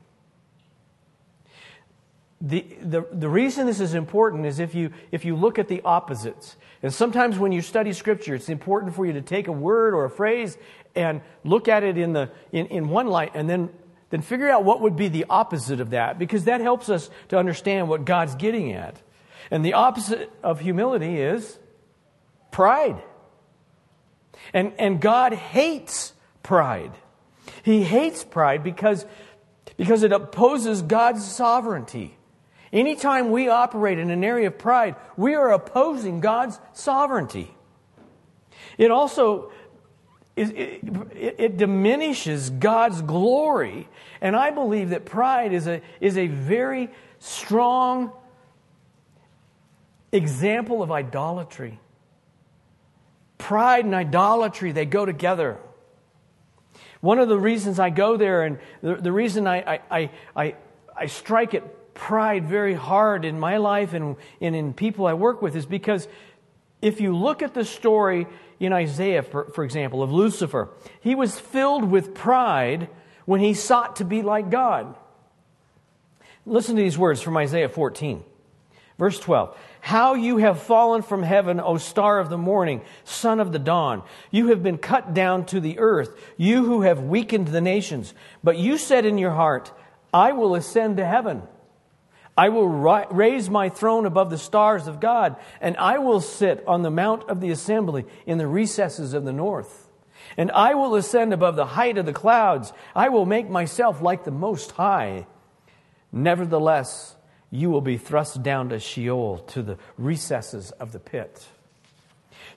The, 2.44 2.66
the, 2.82 3.06
the 3.12 3.28
reason 3.28 3.66
this 3.66 3.78
is 3.78 3.94
important 3.94 4.46
is 4.46 4.58
if 4.58 4.74
you, 4.74 4.90
if 5.12 5.24
you 5.24 5.36
look 5.36 5.60
at 5.60 5.68
the 5.68 5.80
opposites. 5.82 6.56
And 6.82 6.92
sometimes 6.92 7.38
when 7.38 7.52
you 7.52 7.62
study 7.62 7.92
Scripture, 7.92 8.34
it's 8.34 8.48
important 8.48 8.96
for 8.96 9.06
you 9.06 9.12
to 9.12 9.22
take 9.22 9.46
a 9.46 9.52
word 9.52 9.94
or 9.94 10.04
a 10.04 10.10
phrase 10.10 10.58
and 10.96 11.20
look 11.44 11.68
at 11.68 11.84
it 11.84 11.96
in, 11.96 12.12
the, 12.12 12.30
in, 12.50 12.66
in 12.66 12.88
one 12.88 13.06
light 13.06 13.30
and 13.34 13.48
then, 13.48 13.70
then 14.10 14.22
figure 14.22 14.50
out 14.50 14.64
what 14.64 14.80
would 14.80 14.96
be 14.96 15.06
the 15.06 15.24
opposite 15.30 15.78
of 15.78 15.90
that 15.90 16.18
because 16.18 16.44
that 16.44 16.60
helps 16.60 16.88
us 16.88 17.10
to 17.28 17.38
understand 17.38 17.88
what 17.88 18.04
God's 18.04 18.34
getting 18.34 18.72
at. 18.72 19.00
And 19.52 19.64
the 19.64 19.74
opposite 19.74 20.32
of 20.42 20.58
humility 20.58 21.20
is 21.20 21.60
pride. 22.50 23.00
And, 24.52 24.72
and 24.80 25.00
God 25.00 25.32
hates 25.32 26.12
pride. 26.42 26.90
He 27.62 27.84
hates 27.84 28.24
pride 28.24 28.64
because, 28.64 29.06
because 29.76 30.02
it 30.02 30.10
opposes 30.10 30.82
God's 30.82 31.24
sovereignty. 31.24 32.18
Anytime 32.72 33.30
we 33.30 33.48
operate 33.48 33.98
in 33.98 34.10
an 34.10 34.24
area 34.24 34.46
of 34.46 34.58
pride, 34.58 34.96
we 35.16 35.34
are 35.34 35.52
opposing 35.52 36.20
God's 36.20 36.58
sovereignty. 36.72 37.54
It 38.78 38.90
also 38.90 39.52
it, 40.34 40.50
it, 40.56 41.36
it, 41.38 41.56
diminishes 41.58 42.48
God's 42.48 43.02
glory. 43.02 43.88
And 44.22 44.34
I 44.34 44.50
believe 44.50 44.90
that 44.90 45.04
pride 45.04 45.52
is 45.52 45.66
a, 45.66 45.82
is 46.00 46.16
a 46.16 46.26
very 46.26 46.88
strong 47.18 48.12
example 50.10 50.82
of 50.82 50.90
idolatry. 50.90 51.78
Pride 53.36 53.84
and 53.84 53.94
idolatry, 53.94 54.72
they 54.72 54.86
go 54.86 55.04
together. 55.04 55.58
One 57.00 57.18
of 57.18 57.28
the 57.28 57.38
reasons 57.38 57.78
I 57.78 57.90
go 57.90 58.16
there 58.16 58.44
and 58.44 58.58
the, 58.80 58.94
the 58.94 59.12
reason 59.12 59.46
I, 59.46 59.80
I, 59.90 60.10
I, 60.34 60.54
I, 60.96 61.06
strike 61.06 61.52
at 61.52 61.64
pride 61.94 62.46
very 62.46 62.74
hard 62.74 63.24
in 63.24 63.38
my 63.38 63.58
life 63.58 63.92
and, 63.92 64.16
and 64.40 64.56
in 64.56 64.72
people 64.72 65.06
I 65.06 65.14
work 65.14 65.42
with 65.42 65.56
is 65.56 65.66
because 65.66 66.08
if 66.80 67.00
you 67.00 67.16
look 67.16 67.42
at 67.42 67.54
the 67.54 67.64
story 67.64 68.26
in 68.58 68.72
Isaiah, 68.72 69.22
for, 69.22 69.44
for 69.50 69.64
example, 69.64 70.02
of 70.02 70.12
Lucifer, 70.12 70.68
he 71.00 71.14
was 71.14 71.38
filled 71.38 71.84
with 71.84 72.14
pride 72.14 72.88
when 73.24 73.40
he 73.40 73.54
sought 73.54 73.96
to 73.96 74.04
be 74.04 74.22
like 74.22 74.50
God. 74.50 74.96
Listen 76.44 76.74
to 76.76 76.82
these 76.82 76.98
words 76.98 77.20
from 77.20 77.36
Isaiah 77.36 77.68
14, 77.68 78.24
verse 78.98 79.18
12. 79.20 79.56
How 79.80 80.14
you 80.14 80.38
have 80.38 80.62
fallen 80.62 81.02
from 81.02 81.22
heaven, 81.22 81.60
O 81.60 81.76
star 81.76 82.18
of 82.18 82.30
the 82.30 82.38
morning, 82.38 82.82
son 83.04 83.38
of 83.38 83.52
the 83.52 83.58
dawn. 83.60 84.02
You 84.32 84.48
have 84.48 84.62
been 84.62 84.78
cut 84.78 85.14
down 85.14 85.46
to 85.46 85.60
the 85.60 85.78
earth, 85.78 86.16
you 86.36 86.64
who 86.64 86.82
have 86.82 87.04
weakened 87.04 87.48
the 87.48 87.60
nations. 87.60 88.12
But 88.42 88.58
you 88.58 88.76
said 88.76 89.06
in 89.06 89.18
your 89.18 89.30
heart, 89.30 89.72
I 90.12 90.32
will 90.32 90.56
ascend 90.56 90.96
to 90.96 91.06
heaven. 91.06 91.42
I 92.36 92.48
will 92.48 92.68
ri- 92.68 93.06
raise 93.10 93.50
my 93.50 93.68
throne 93.68 94.06
above 94.06 94.30
the 94.30 94.38
stars 94.38 94.86
of 94.86 95.00
God, 95.00 95.36
and 95.60 95.76
I 95.76 95.98
will 95.98 96.20
sit 96.20 96.64
on 96.66 96.82
the 96.82 96.90
mount 96.90 97.28
of 97.28 97.40
the 97.40 97.50
assembly 97.50 98.06
in 98.26 98.38
the 98.38 98.46
recesses 98.46 99.12
of 99.12 99.24
the 99.24 99.32
north. 99.32 99.88
And 100.36 100.50
I 100.52 100.74
will 100.74 100.94
ascend 100.94 101.32
above 101.32 101.56
the 101.56 101.66
height 101.66 101.98
of 101.98 102.06
the 102.06 102.12
clouds. 102.12 102.72
I 102.94 103.10
will 103.10 103.26
make 103.26 103.50
myself 103.50 104.00
like 104.00 104.24
the 104.24 104.30
Most 104.30 104.72
High. 104.72 105.26
Nevertheless, 106.10 107.16
you 107.50 107.70
will 107.70 107.82
be 107.82 107.98
thrust 107.98 108.42
down 108.42 108.70
to 108.70 108.78
Sheol, 108.78 109.38
to 109.48 109.62
the 109.62 109.76
recesses 109.98 110.70
of 110.72 110.92
the 110.92 110.98
pit. 110.98 111.46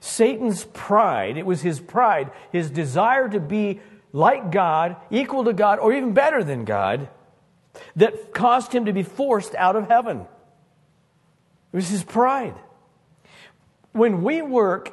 Satan's 0.00 0.64
pride, 0.64 1.36
it 1.36 1.44
was 1.44 1.60
his 1.60 1.80
pride, 1.80 2.30
his 2.50 2.70
desire 2.70 3.28
to 3.28 3.40
be 3.40 3.80
like 4.12 4.50
God, 4.50 4.96
equal 5.10 5.44
to 5.44 5.52
God, 5.52 5.78
or 5.78 5.92
even 5.92 6.14
better 6.14 6.42
than 6.42 6.64
God, 6.64 7.08
that 7.96 8.32
caused 8.32 8.72
him 8.72 8.86
to 8.86 8.92
be 8.92 9.02
forced 9.02 9.54
out 9.54 9.76
of 9.76 9.88
heaven. 9.88 10.26
It 11.72 11.76
was 11.76 11.88
his 11.88 12.04
pride. 12.04 12.54
When 13.92 14.22
we 14.22 14.42
work 14.42 14.92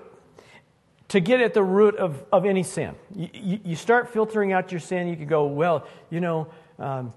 to 1.09 1.19
get 1.19 1.41
at 1.41 1.53
the 1.53 1.63
root 1.63 1.95
of, 1.95 2.23
of 2.31 2.45
any 2.45 2.63
sin, 2.63 2.95
you, 3.15 3.59
you 3.63 3.75
start 3.75 4.11
filtering 4.13 4.51
out 4.51 4.71
your 4.71 4.79
sin, 4.79 5.07
you 5.07 5.15
could 5.15 5.29
go, 5.29 5.45
well, 5.45 5.87
you 6.09 6.19
know, 6.19 6.47
um, 6.79 7.13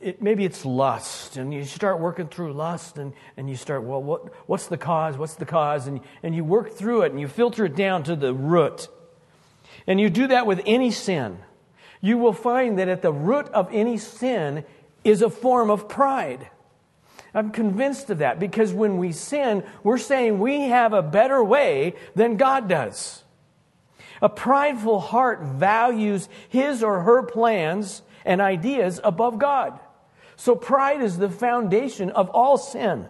it, 0.00 0.22
maybe 0.22 0.44
it's 0.44 0.64
lust, 0.64 1.36
and 1.36 1.52
you 1.52 1.64
start 1.64 1.98
working 1.98 2.28
through 2.28 2.52
lust, 2.52 2.98
and, 2.98 3.12
and 3.36 3.48
you 3.48 3.56
start, 3.56 3.82
well, 3.82 4.02
what, 4.02 4.48
what's 4.48 4.66
the 4.66 4.76
cause? 4.76 5.16
What's 5.16 5.34
the 5.34 5.46
cause? 5.46 5.86
And, 5.86 6.00
and 6.22 6.34
you 6.34 6.44
work 6.44 6.74
through 6.74 7.02
it, 7.02 7.12
and 7.12 7.20
you 7.20 7.28
filter 7.28 7.64
it 7.64 7.74
down 7.74 8.04
to 8.04 8.14
the 8.14 8.32
root. 8.32 8.88
And 9.86 10.00
you 10.00 10.10
do 10.10 10.28
that 10.28 10.46
with 10.46 10.60
any 10.66 10.90
sin 10.90 11.38
you 12.00 12.18
will 12.18 12.32
find 12.32 12.78
that 12.78 12.88
at 12.88 13.02
the 13.02 13.12
root 13.12 13.46
of 13.48 13.68
any 13.72 13.98
sin 13.98 14.64
is 15.04 15.22
a 15.22 15.30
form 15.30 15.70
of 15.70 15.88
pride. 15.88 16.50
I'm 17.34 17.50
convinced 17.50 18.08
of 18.10 18.18
that 18.18 18.38
because 18.38 18.72
when 18.72 18.98
we 18.98 19.12
sin, 19.12 19.62
we're 19.82 19.98
saying 19.98 20.38
we 20.38 20.62
have 20.62 20.92
a 20.92 21.02
better 21.02 21.42
way 21.44 21.94
than 22.14 22.36
God 22.36 22.68
does. 22.68 23.22
A 24.22 24.28
prideful 24.28 25.00
heart 25.00 25.42
values 25.42 26.28
his 26.48 26.82
or 26.82 27.02
her 27.02 27.22
plans 27.22 28.02
and 28.24 28.40
ideas 28.40 29.00
above 29.04 29.38
God. 29.38 29.78
So 30.36 30.54
pride 30.54 31.02
is 31.02 31.18
the 31.18 31.28
foundation 31.28 32.10
of 32.10 32.30
all 32.30 32.56
sin. 32.56 33.08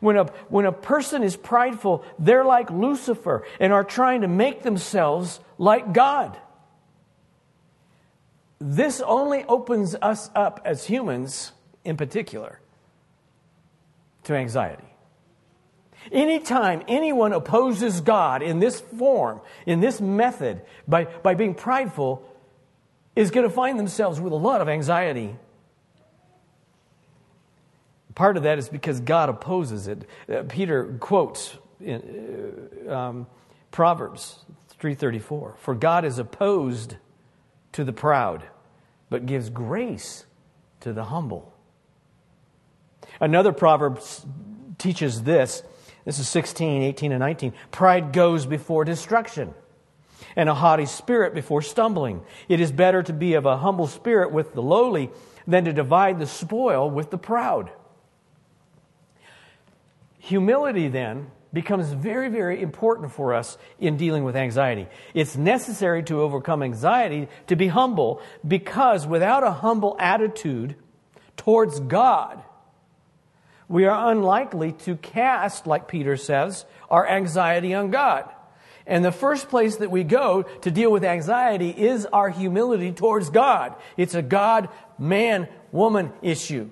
When 0.00 0.16
a, 0.16 0.24
when 0.48 0.66
a 0.66 0.72
person 0.72 1.22
is 1.22 1.36
prideful, 1.36 2.04
they're 2.18 2.44
like 2.44 2.70
Lucifer 2.70 3.44
and 3.58 3.72
are 3.72 3.84
trying 3.84 4.20
to 4.20 4.28
make 4.28 4.62
themselves 4.62 5.40
like 5.58 5.92
God 5.92 6.38
this 8.62 9.00
only 9.00 9.44
opens 9.44 9.96
us 10.00 10.30
up 10.34 10.60
as 10.64 10.84
humans, 10.84 11.52
in 11.84 11.96
particular, 11.96 12.60
to 14.24 14.34
anxiety. 14.34 14.84
Anytime 16.10 16.82
anyone 16.86 17.32
opposes 17.32 18.00
God 18.00 18.42
in 18.42 18.60
this 18.60 18.80
form, 18.80 19.40
in 19.66 19.80
this 19.80 20.00
method, 20.00 20.62
by, 20.86 21.04
by 21.04 21.34
being 21.34 21.54
prideful, 21.54 22.28
is 23.14 23.30
going 23.30 23.46
to 23.46 23.54
find 23.54 23.78
themselves 23.78 24.20
with 24.20 24.32
a 24.32 24.36
lot 24.36 24.60
of 24.60 24.68
anxiety. 24.68 25.36
Part 28.14 28.36
of 28.36 28.44
that 28.44 28.58
is 28.58 28.68
because 28.68 29.00
God 29.00 29.28
opposes 29.28 29.88
it. 29.88 30.06
Uh, 30.28 30.42
Peter 30.48 30.96
quotes 31.00 31.56
in, 31.80 32.68
uh, 32.88 32.94
um, 32.94 33.26
Proverbs 33.70 34.44
3:34, 34.78 35.54
"For 35.56 35.74
God 35.74 36.04
is 36.04 36.18
opposed 36.18 36.96
to 37.72 37.84
the 37.84 37.92
proud, 37.92 38.44
but 39.12 39.26
gives 39.26 39.50
grace 39.50 40.24
to 40.80 40.94
the 40.94 41.04
humble. 41.04 41.52
Another 43.20 43.52
proverb 43.52 44.00
teaches 44.78 45.24
this. 45.24 45.62
This 46.06 46.18
is 46.18 46.26
16, 46.30 46.82
18, 46.82 47.12
and 47.12 47.20
19. 47.20 47.52
Pride 47.70 48.14
goes 48.14 48.46
before 48.46 48.86
destruction, 48.86 49.52
and 50.34 50.48
a 50.48 50.54
haughty 50.54 50.86
spirit 50.86 51.34
before 51.34 51.60
stumbling. 51.60 52.22
It 52.48 52.58
is 52.58 52.72
better 52.72 53.02
to 53.02 53.12
be 53.12 53.34
of 53.34 53.44
a 53.44 53.58
humble 53.58 53.86
spirit 53.86 54.32
with 54.32 54.54
the 54.54 54.62
lowly 54.62 55.10
than 55.46 55.66
to 55.66 55.74
divide 55.74 56.18
the 56.18 56.26
spoil 56.26 56.90
with 56.90 57.10
the 57.10 57.18
proud. 57.18 57.70
Humility, 60.20 60.88
then, 60.88 61.30
becomes 61.52 61.92
very, 61.92 62.28
very 62.28 62.62
important 62.62 63.12
for 63.12 63.34
us 63.34 63.58
in 63.78 63.96
dealing 63.96 64.24
with 64.24 64.36
anxiety. 64.36 64.88
It's 65.14 65.36
necessary 65.36 66.02
to 66.04 66.20
overcome 66.20 66.62
anxiety 66.62 67.28
to 67.48 67.56
be 67.56 67.68
humble 67.68 68.22
because 68.46 69.06
without 69.06 69.44
a 69.44 69.50
humble 69.50 69.96
attitude 69.98 70.76
towards 71.36 71.78
God, 71.80 72.42
we 73.68 73.84
are 73.84 74.10
unlikely 74.10 74.72
to 74.72 74.96
cast, 74.96 75.66
like 75.66 75.88
Peter 75.88 76.16
says, 76.16 76.64
our 76.90 77.08
anxiety 77.08 77.74
on 77.74 77.90
God. 77.90 78.28
And 78.86 79.04
the 79.04 79.12
first 79.12 79.48
place 79.48 79.76
that 79.76 79.90
we 79.90 80.04
go 80.04 80.42
to 80.42 80.70
deal 80.70 80.90
with 80.90 81.04
anxiety 81.04 81.70
is 81.70 82.06
our 82.06 82.28
humility 82.28 82.92
towards 82.92 83.30
God. 83.30 83.76
It's 83.96 84.14
a 84.14 84.22
God, 84.22 84.68
man, 84.98 85.48
woman 85.70 86.12
issue. 86.20 86.70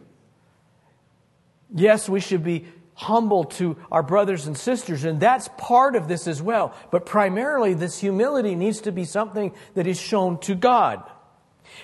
Yes, 1.73 2.09
we 2.09 2.21
should 2.21 2.43
be 2.43 2.67
humble 3.01 3.45
to 3.45 3.79
our 3.91 4.03
brothers 4.03 4.47
and 4.47 4.57
sisters, 4.57 5.05
and 5.05 5.21
that's 5.21 5.49
part 5.57 5.97
of 5.97 6.07
this 6.07 6.27
as 6.27 6.43
well. 6.43 6.75
But 6.91 7.07
primarily, 7.07 7.73
this 7.73 7.99
humility 7.99 8.55
needs 8.55 8.83
to 8.83 8.93
be 8.93 9.05
something 9.05 9.55
that 9.75 9.87
is 9.87 9.99
shown 9.99 10.39
to 10.41 10.55
God. 10.55 11.03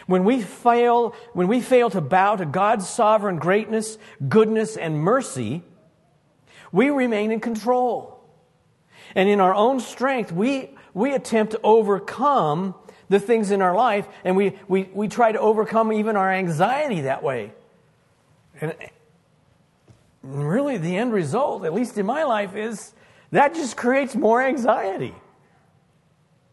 When 0.06 0.24
we 0.24 0.42
fail, 0.42 1.14
when 1.32 1.48
we 1.48 1.62
fail 1.62 1.88
to 1.90 2.02
bow 2.02 2.36
to 2.36 2.44
God's 2.44 2.86
sovereign 2.86 3.38
greatness, 3.38 3.96
goodness, 4.28 4.76
and 4.76 4.98
mercy, 4.98 5.62
we 6.70 6.90
remain 6.90 7.32
in 7.32 7.40
control. 7.40 8.20
And 9.14 9.28
in 9.28 9.40
our 9.40 9.54
own 9.54 9.80
strength, 9.80 10.32
we, 10.32 10.76
we 10.92 11.14
attempt 11.14 11.52
to 11.52 11.60
overcome 11.62 12.74
the 13.08 13.20
things 13.20 13.50
in 13.50 13.62
our 13.62 13.74
life, 13.74 14.06
and 14.22 14.36
we, 14.36 14.58
we, 14.68 14.90
we 14.92 15.08
try 15.08 15.32
to 15.32 15.40
overcome 15.40 15.92
even 15.94 16.16
our 16.16 16.30
anxiety 16.30 17.02
that 17.02 17.22
way. 17.22 17.52
And, 20.26 20.48
really 20.48 20.78
the 20.78 20.96
end 20.96 21.12
result, 21.12 21.64
at 21.64 21.72
least 21.72 21.98
in 21.98 22.06
my 22.06 22.24
life, 22.24 22.54
is 22.54 22.92
that 23.30 23.54
just 23.54 23.76
creates 23.76 24.14
more 24.14 24.42
anxiety. 24.42 25.14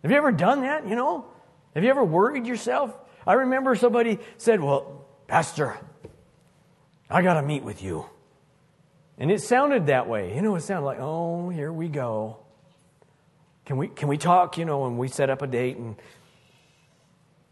Have 0.01 0.11
you 0.11 0.17
ever 0.17 0.31
done 0.31 0.61
that? 0.61 0.87
You 0.87 0.95
know? 0.95 1.25
Have 1.73 1.83
you 1.83 1.89
ever 1.89 2.03
worried 2.03 2.45
yourself? 2.45 2.95
I 3.25 3.33
remember 3.33 3.75
somebody 3.75 4.19
said, 4.37 4.61
Well, 4.61 5.05
Pastor, 5.27 5.77
I 7.09 7.21
got 7.21 7.35
to 7.35 7.41
meet 7.41 7.63
with 7.63 7.81
you. 7.81 8.05
And 9.17 9.31
it 9.31 9.41
sounded 9.41 9.87
that 9.87 10.07
way. 10.07 10.35
You 10.35 10.41
know, 10.41 10.55
it 10.55 10.61
sounded 10.61 10.85
like, 10.85 10.99
Oh, 10.99 11.49
here 11.49 11.71
we 11.71 11.87
go. 11.87 12.39
Can 13.65 13.77
we, 13.77 13.87
can 13.87 14.07
we 14.07 14.17
talk? 14.17 14.57
You 14.57 14.65
know, 14.65 14.85
and 14.85 14.97
we 14.97 15.07
set 15.07 15.29
up 15.29 15.41
a 15.41 15.47
date. 15.47 15.77
And 15.77 15.95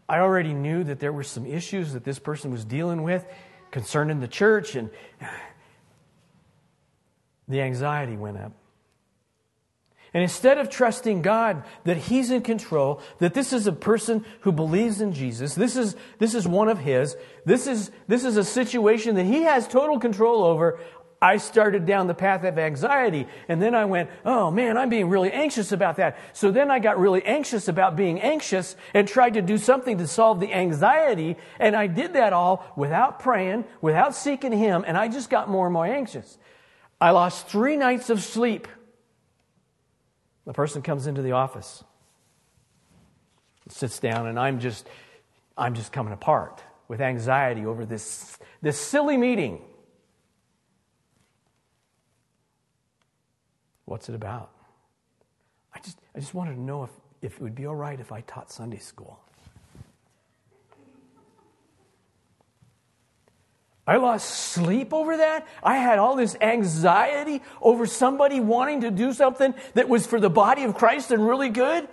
I 0.08 0.18
already 0.18 0.52
knew 0.52 0.84
that 0.84 1.00
there 1.00 1.12
were 1.12 1.22
some 1.22 1.46
issues 1.46 1.94
that 1.94 2.04
this 2.04 2.18
person 2.18 2.50
was 2.50 2.64
dealing 2.64 3.02
with 3.02 3.24
concerning 3.70 4.20
the 4.20 4.28
church. 4.28 4.76
And 4.76 4.90
the 7.48 7.60
anxiety 7.60 8.16
went 8.16 8.38
up. 8.38 8.52
And 10.14 10.22
instead 10.22 10.58
of 10.58 10.68
trusting 10.68 11.22
God 11.22 11.64
that 11.84 11.96
He's 11.96 12.30
in 12.30 12.42
control, 12.42 13.00
that 13.18 13.32
this 13.32 13.52
is 13.52 13.66
a 13.66 13.72
person 13.72 14.26
who 14.40 14.52
believes 14.52 15.00
in 15.00 15.14
Jesus, 15.14 15.54
this 15.54 15.74
is, 15.74 15.96
this 16.18 16.34
is 16.34 16.46
one 16.46 16.68
of 16.68 16.78
His, 16.78 17.16
this 17.46 17.66
is, 17.66 17.90
this 18.08 18.24
is 18.24 18.36
a 18.36 18.44
situation 18.44 19.14
that 19.14 19.24
He 19.24 19.42
has 19.42 19.66
total 19.66 19.98
control 19.98 20.44
over, 20.44 20.80
I 21.22 21.36
started 21.36 21.86
down 21.86 22.08
the 22.08 22.14
path 22.14 22.42
of 22.42 22.58
anxiety. 22.58 23.28
And 23.48 23.62
then 23.62 23.76
I 23.76 23.84
went, 23.84 24.10
oh 24.24 24.50
man, 24.50 24.76
I'm 24.76 24.88
being 24.88 25.08
really 25.08 25.30
anxious 25.30 25.70
about 25.70 25.96
that. 25.96 26.18
So 26.32 26.50
then 26.50 26.68
I 26.68 26.80
got 26.80 26.98
really 26.98 27.24
anxious 27.24 27.68
about 27.68 27.94
being 27.94 28.20
anxious 28.20 28.74
and 28.92 29.06
tried 29.06 29.34
to 29.34 29.42
do 29.42 29.56
something 29.56 29.98
to 29.98 30.08
solve 30.08 30.40
the 30.40 30.52
anxiety. 30.52 31.36
And 31.60 31.76
I 31.76 31.86
did 31.86 32.14
that 32.14 32.32
all 32.32 32.66
without 32.76 33.20
praying, 33.20 33.64
without 33.80 34.16
seeking 34.16 34.50
Him. 34.50 34.84
And 34.84 34.98
I 34.98 35.06
just 35.06 35.30
got 35.30 35.48
more 35.48 35.66
and 35.66 35.72
more 35.72 35.86
anxious. 35.86 36.38
I 37.02 37.10
lost 37.10 37.48
three 37.48 37.76
nights 37.76 38.10
of 38.10 38.22
sleep. 38.22 38.68
The 40.44 40.52
person 40.52 40.82
comes 40.82 41.08
into 41.08 41.20
the 41.20 41.32
office, 41.32 41.82
sits 43.68 43.98
down, 43.98 44.28
and 44.28 44.38
I'm 44.38 44.60
just, 44.60 44.88
I'm 45.58 45.74
just 45.74 45.92
coming 45.92 46.12
apart 46.12 46.62
with 46.86 47.00
anxiety 47.00 47.66
over 47.66 47.84
this, 47.84 48.38
this 48.60 48.78
silly 48.78 49.16
meeting. 49.16 49.62
What's 53.84 54.08
it 54.08 54.14
about? 54.14 54.52
I 55.74 55.80
just, 55.80 55.98
I 56.14 56.20
just 56.20 56.34
wanted 56.34 56.54
to 56.54 56.60
know 56.60 56.84
if, 56.84 56.90
if 57.20 57.32
it 57.34 57.42
would 57.42 57.56
be 57.56 57.66
all 57.66 57.74
right 57.74 57.98
if 57.98 58.12
I 58.12 58.20
taught 58.20 58.52
Sunday 58.52 58.78
school. 58.78 59.18
I 63.86 63.96
lost 63.96 64.30
sleep 64.30 64.94
over 64.94 65.16
that. 65.16 65.46
I 65.62 65.76
had 65.76 65.98
all 65.98 66.14
this 66.14 66.36
anxiety 66.40 67.42
over 67.60 67.84
somebody 67.86 68.38
wanting 68.38 68.82
to 68.82 68.90
do 68.90 69.12
something 69.12 69.54
that 69.74 69.88
was 69.88 70.06
for 70.06 70.20
the 70.20 70.30
body 70.30 70.62
of 70.62 70.74
Christ 70.74 71.10
and 71.10 71.26
really 71.26 71.48
good. 71.48 71.88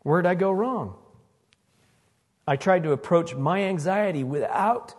Where'd 0.00 0.26
I 0.26 0.34
go 0.34 0.50
wrong? 0.50 0.96
I 2.46 2.56
tried 2.56 2.84
to 2.84 2.92
approach 2.92 3.34
my 3.34 3.64
anxiety 3.64 4.22
without 4.22 4.94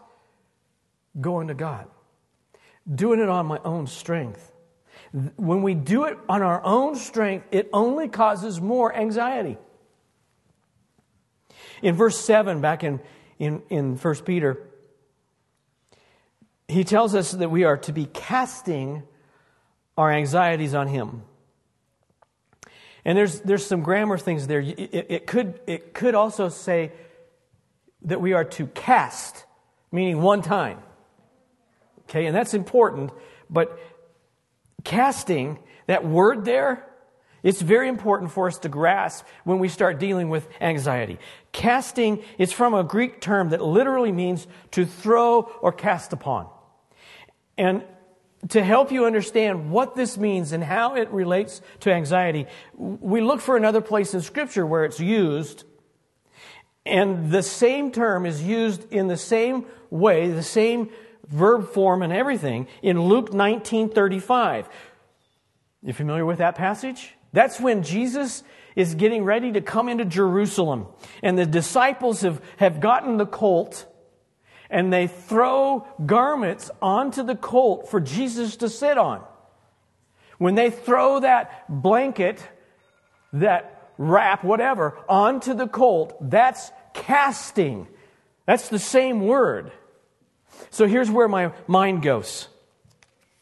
going 1.19 1.47
to 1.47 1.53
God, 1.53 1.87
doing 2.93 3.19
it 3.19 3.29
on 3.29 3.45
my 3.45 3.59
own 3.63 3.87
strength. 3.87 4.51
When 5.37 5.61
we 5.61 5.75
do 5.75 6.05
it 6.05 6.17
on 6.27 6.41
our 6.41 6.61
own 6.63 6.95
strength, 6.95 7.47
it 7.51 7.69
only 7.71 8.09
causes 8.09 8.59
more 8.59 8.93
anxiety. 8.93 9.57
In 11.81 11.95
verse 11.95 12.19
7, 12.19 12.59
back 12.59 12.83
in, 12.83 12.99
in, 13.39 13.61
in 13.69 13.95
1 13.95 14.15
Peter, 14.25 14.67
he 16.67 16.83
tells 16.83 17.15
us 17.15 17.31
that 17.31 17.49
we 17.49 17.63
are 17.63 17.77
to 17.77 17.93
be 17.93 18.05
casting 18.05 19.03
our 19.97 20.11
anxieties 20.11 20.73
on 20.73 20.87
him. 20.87 21.23
And 23.05 23.17
there's, 23.17 23.39
there's 23.39 23.65
some 23.65 23.83
grammar 23.83 24.17
things 24.17 24.47
there. 24.47 24.59
It, 24.59 25.07
it, 25.09 25.27
could, 25.27 25.59
it 25.65 25.93
could 25.93 26.13
also 26.13 26.49
say 26.49 26.91
that 28.03 28.19
we 28.19 28.33
are 28.33 28.43
to 28.43 28.67
cast, 28.67 29.45
meaning 29.91 30.21
one 30.21 30.41
time. 30.41 30.79
Okay, 32.01 32.25
and 32.25 32.35
that's 32.35 32.53
important, 32.53 33.11
but 33.49 33.79
casting, 34.83 35.59
that 35.87 36.05
word 36.05 36.45
there, 36.45 36.85
it's 37.43 37.61
very 37.61 37.87
important 37.87 38.31
for 38.31 38.47
us 38.47 38.57
to 38.59 38.69
grasp 38.69 39.25
when 39.43 39.59
we 39.59 39.69
start 39.69 39.99
dealing 39.99 40.29
with 40.29 40.47
anxiety. 40.59 41.17
Casting 41.51 42.23
is 42.37 42.51
from 42.51 42.73
a 42.73 42.83
Greek 42.83 43.21
term 43.21 43.49
that 43.49 43.61
literally 43.61 44.11
means 44.11 44.47
to 44.71 44.85
throw 44.85 45.43
or 45.61 45.71
cast 45.71 46.13
upon. 46.13 46.49
And 47.57 47.83
to 48.49 48.63
help 48.63 48.91
you 48.91 49.05
understand 49.05 49.71
what 49.71 49.95
this 49.95 50.17
means 50.17 50.51
and 50.51 50.63
how 50.63 50.95
it 50.95 51.09
relates 51.09 51.61
to 51.81 51.91
anxiety, 51.91 52.47
we 52.75 53.21
look 53.21 53.41
for 53.41 53.57
another 53.57 53.81
place 53.81 54.13
in 54.13 54.21
Scripture 54.21 54.65
where 54.65 54.85
it's 54.85 54.99
used. 54.99 55.63
And 56.85 57.31
the 57.31 57.43
same 57.43 57.91
term 57.91 58.25
is 58.25 58.41
used 58.41 58.91
in 58.93 59.07
the 59.07 59.17
same 59.17 59.65
way, 59.89 60.29
the 60.29 60.43
same 60.43 60.89
verb 61.27 61.69
form 61.69 62.01
and 62.01 62.13
everything 62.13 62.67
in 62.81 63.01
Luke 63.01 63.33
19:35. 63.33 64.69
You 65.81 65.93
familiar 65.93 66.25
with 66.25 66.37
that 66.37 66.55
passage? 66.55 67.13
That's 67.33 67.59
when 67.59 67.83
Jesus 67.83 68.43
is 68.75 68.95
getting 68.95 69.23
ready 69.23 69.51
to 69.51 69.61
come 69.61 69.89
into 69.89 70.05
Jerusalem 70.05 70.87
and 71.21 71.37
the 71.37 71.45
disciples 71.45 72.21
have, 72.21 72.41
have 72.57 72.79
gotten 72.79 73.17
the 73.17 73.25
colt 73.25 73.85
and 74.69 74.91
they 74.91 75.07
throw 75.07 75.87
garments 76.05 76.69
onto 76.81 77.23
the 77.23 77.35
colt 77.35 77.89
for 77.89 77.99
Jesus 77.99 78.57
to 78.57 78.69
sit 78.69 78.97
on. 78.97 79.23
When 80.37 80.55
they 80.55 80.69
throw 80.69 81.21
that 81.21 81.65
blanket, 81.69 82.45
that 83.33 83.91
wrap, 83.97 84.43
whatever, 84.43 84.97
onto 85.09 85.53
the 85.53 85.67
colt, 85.67 86.15
that's 86.29 86.71
casting. 86.93 87.87
That's 88.45 88.69
the 88.69 88.79
same 88.79 89.21
word. 89.21 89.71
So 90.69 90.87
here's 90.87 91.09
where 91.09 91.27
my 91.27 91.53
mind 91.67 92.01
goes 92.01 92.47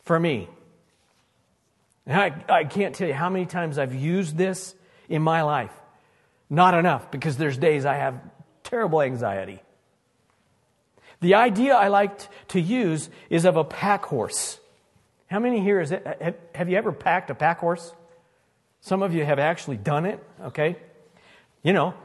for 0.03 0.19
me. 0.19 0.49
And 2.05 2.19
I, 2.19 2.43
I 2.59 2.63
can't 2.65 2.93
tell 2.93 3.07
you 3.07 3.13
how 3.13 3.29
many 3.29 3.45
times 3.45 3.77
I've 3.77 3.95
used 3.95 4.37
this 4.37 4.75
in 5.09 5.21
my 5.21 5.41
life. 5.41 5.71
Not 6.49 6.75
enough 6.75 7.09
because 7.09 7.37
there's 7.37 7.57
days 7.57 7.85
I 7.85 7.95
have 7.95 8.21
terrible 8.63 9.01
anxiety. 9.01 9.61
The 11.21 11.35
idea 11.35 11.75
I 11.75 11.87
like 11.87 12.19
to 12.49 12.59
use 12.59 13.09
is 13.29 13.45
of 13.45 13.57
a 13.57 13.63
pack 13.63 14.05
horse. 14.05 14.59
How 15.27 15.39
many 15.39 15.59
here 15.59 15.79
is 15.79 15.91
it? 15.91 16.37
Have, 16.53 16.69
you 16.69 16.77
ever 16.77 16.91
packed 16.91 17.29
a 17.29 17.35
pack 17.35 17.59
horse? 17.59 17.93
Some 18.81 19.01
of 19.01 19.13
you 19.13 19.25
have 19.25 19.39
actually 19.39 19.77
done 19.77 20.05
it, 20.05 20.23
okay? 20.39 20.75
You 21.63 21.73
know, 21.73 21.95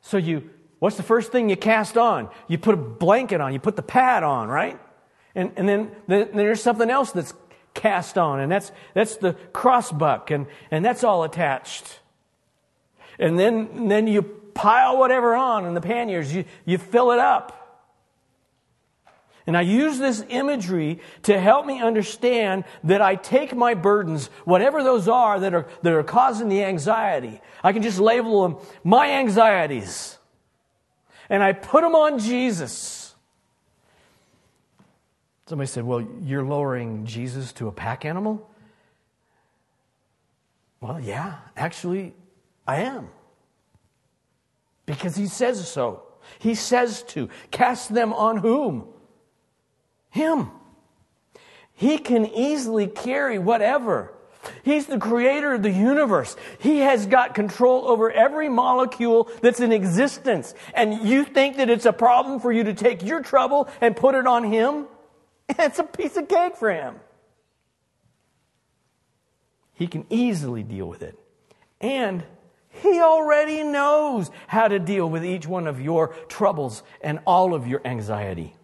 so 0.00 0.16
you, 0.16 0.48
what's 0.78 0.96
the 0.96 1.02
first 1.02 1.32
thing 1.32 1.50
you 1.50 1.56
cast 1.56 1.98
on? 1.98 2.30
You 2.48 2.58
put 2.58 2.74
a 2.74 2.78
blanket 2.78 3.40
on, 3.40 3.52
you 3.52 3.60
put 3.60 3.76
the 3.76 3.82
pad 3.82 4.22
on, 4.22 4.48
right? 4.48 4.80
And, 5.34 5.52
and 5.56 5.68
then, 5.68 5.90
then 6.06 6.30
there's 6.32 6.62
something 6.62 6.88
else 6.88 7.12
that's 7.12 7.34
cast 7.74 8.16
on, 8.16 8.40
and 8.40 8.50
that's, 8.50 8.72
that's 8.94 9.16
the 9.16 9.34
crossbuck, 9.52 10.30
and, 10.30 10.46
and 10.70 10.84
that's 10.84 11.04
all 11.04 11.24
attached. 11.24 12.00
And 13.18 13.38
then, 13.38 13.68
and 13.74 13.90
then 13.90 14.06
you 14.06 14.22
pile 14.22 14.98
whatever 14.98 15.34
on 15.34 15.66
in 15.66 15.74
the 15.74 15.80
panniers, 15.80 16.34
you, 16.34 16.44
you 16.64 16.78
fill 16.78 17.12
it 17.12 17.18
up. 17.18 17.61
And 19.46 19.56
I 19.56 19.62
use 19.62 19.98
this 19.98 20.24
imagery 20.28 21.00
to 21.24 21.38
help 21.38 21.66
me 21.66 21.80
understand 21.80 22.64
that 22.84 23.02
I 23.02 23.16
take 23.16 23.54
my 23.54 23.74
burdens, 23.74 24.28
whatever 24.44 24.84
those 24.84 25.08
are 25.08 25.40
that 25.40 25.52
are, 25.52 25.66
that 25.82 25.92
are 25.92 26.04
causing 26.04 26.48
the 26.48 26.62
anxiety, 26.62 27.40
I 27.62 27.72
can 27.72 27.82
just 27.82 27.98
label 27.98 28.42
them 28.42 28.58
my 28.84 29.10
anxieties. 29.10 30.18
And 31.28 31.42
I 31.42 31.52
put 31.52 31.82
them 31.82 31.94
on 31.94 32.18
Jesus. 32.18 33.14
Somebody 35.46 35.68
said, 35.68 35.84
Well, 35.84 36.06
you're 36.22 36.44
lowering 36.44 37.04
Jesus 37.04 37.52
to 37.54 37.68
a 37.68 37.72
pack 37.72 38.04
animal? 38.04 38.48
Well, 40.80 41.00
yeah, 41.00 41.36
actually, 41.56 42.14
I 42.66 42.82
am. 42.82 43.08
Because 44.86 45.16
he 45.16 45.26
says 45.26 45.66
so. 45.68 46.02
He 46.38 46.54
says 46.54 47.02
to 47.08 47.28
cast 47.50 47.92
them 47.92 48.12
on 48.12 48.38
whom? 48.38 48.88
Him. 50.12 50.50
He 51.72 51.96
can 51.96 52.26
easily 52.26 52.86
carry 52.86 53.38
whatever. 53.38 54.12
He's 54.62 54.86
the 54.86 54.98
creator 54.98 55.54
of 55.54 55.62
the 55.62 55.70
universe. 55.70 56.36
He 56.58 56.80
has 56.80 57.06
got 57.06 57.34
control 57.34 57.88
over 57.88 58.10
every 58.10 58.50
molecule 58.50 59.30
that's 59.40 59.58
in 59.58 59.72
existence. 59.72 60.54
And 60.74 61.08
you 61.08 61.24
think 61.24 61.56
that 61.56 61.70
it's 61.70 61.86
a 61.86 61.92
problem 61.94 62.40
for 62.40 62.52
you 62.52 62.64
to 62.64 62.74
take 62.74 63.02
your 63.02 63.22
trouble 63.22 63.70
and 63.80 63.96
put 63.96 64.14
it 64.14 64.26
on 64.26 64.44
Him? 64.44 64.86
It's 65.58 65.78
a 65.78 65.84
piece 65.84 66.16
of 66.16 66.28
cake 66.28 66.56
for 66.56 66.70
Him. 66.70 66.96
He 69.74 69.86
can 69.86 70.06
easily 70.10 70.62
deal 70.62 70.86
with 70.86 71.02
it. 71.02 71.18
And 71.80 72.22
He 72.68 73.00
already 73.00 73.62
knows 73.62 74.30
how 74.46 74.68
to 74.68 74.78
deal 74.78 75.08
with 75.08 75.24
each 75.24 75.46
one 75.46 75.66
of 75.66 75.80
your 75.80 76.08
troubles 76.28 76.82
and 77.00 77.18
all 77.26 77.54
of 77.54 77.66
your 77.66 77.80
anxiety. 77.84 78.54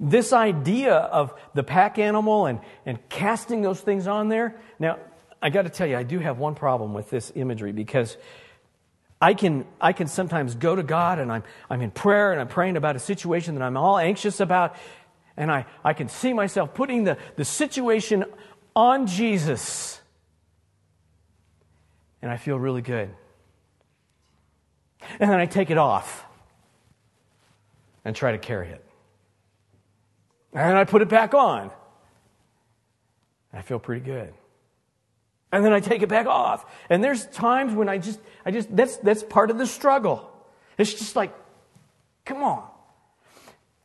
This 0.00 0.32
idea 0.32 0.94
of 0.94 1.34
the 1.54 1.62
pack 1.62 1.98
animal 1.98 2.46
and, 2.46 2.60
and 2.86 2.98
casting 3.08 3.62
those 3.62 3.80
things 3.80 4.06
on 4.06 4.28
there. 4.28 4.60
Now, 4.78 4.98
I 5.42 5.50
got 5.50 5.62
to 5.62 5.70
tell 5.70 5.86
you, 5.86 5.96
I 5.96 6.02
do 6.02 6.18
have 6.18 6.38
one 6.38 6.54
problem 6.54 6.94
with 6.94 7.10
this 7.10 7.32
imagery 7.34 7.72
because 7.72 8.16
I 9.20 9.34
can, 9.34 9.66
I 9.80 9.92
can 9.92 10.06
sometimes 10.06 10.54
go 10.54 10.76
to 10.76 10.82
God 10.82 11.18
and 11.18 11.32
I'm, 11.32 11.42
I'm 11.68 11.80
in 11.80 11.90
prayer 11.90 12.32
and 12.32 12.40
I'm 12.40 12.48
praying 12.48 12.76
about 12.76 12.96
a 12.96 13.00
situation 13.00 13.56
that 13.56 13.62
I'm 13.62 13.76
all 13.76 13.98
anxious 13.98 14.40
about, 14.40 14.76
and 15.36 15.50
I, 15.50 15.66
I 15.84 15.92
can 15.92 16.08
see 16.08 16.32
myself 16.32 16.74
putting 16.74 17.04
the, 17.04 17.16
the 17.36 17.44
situation 17.44 18.24
on 18.76 19.06
Jesus. 19.06 20.00
And 22.22 22.30
I 22.30 22.36
feel 22.36 22.58
really 22.58 22.82
good. 22.82 23.10
And 25.18 25.30
then 25.30 25.38
I 25.38 25.46
take 25.46 25.70
it 25.70 25.78
off 25.78 26.24
and 28.04 28.14
try 28.14 28.32
to 28.32 28.38
carry 28.38 28.68
it. 28.68 28.84
And 30.52 30.76
I 30.76 30.84
put 30.84 31.02
it 31.02 31.08
back 31.08 31.34
on. 31.34 31.70
I 33.52 33.62
feel 33.62 33.78
pretty 33.78 34.04
good. 34.04 34.32
And 35.50 35.64
then 35.64 35.72
I 35.72 35.80
take 35.80 36.02
it 36.02 36.08
back 36.08 36.26
off. 36.26 36.66
And 36.90 37.02
there's 37.02 37.26
times 37.26 37.74
when 37.74 37.88
I 37.88 37.98
just, 37.98 38.20
I 38.44 38.50
just, 38.50 38.74
that's, 38.74 38.96
that's 38.98 39.22
part 39.22 39.50
of 39.50 39.58
the 39.58 39.66
struggle. 39.66 40.30
It's 40.76 40.92
just 40.92 41.16
like, 41.16 41.34
come 42.24 42.42
on. 42.42 42.64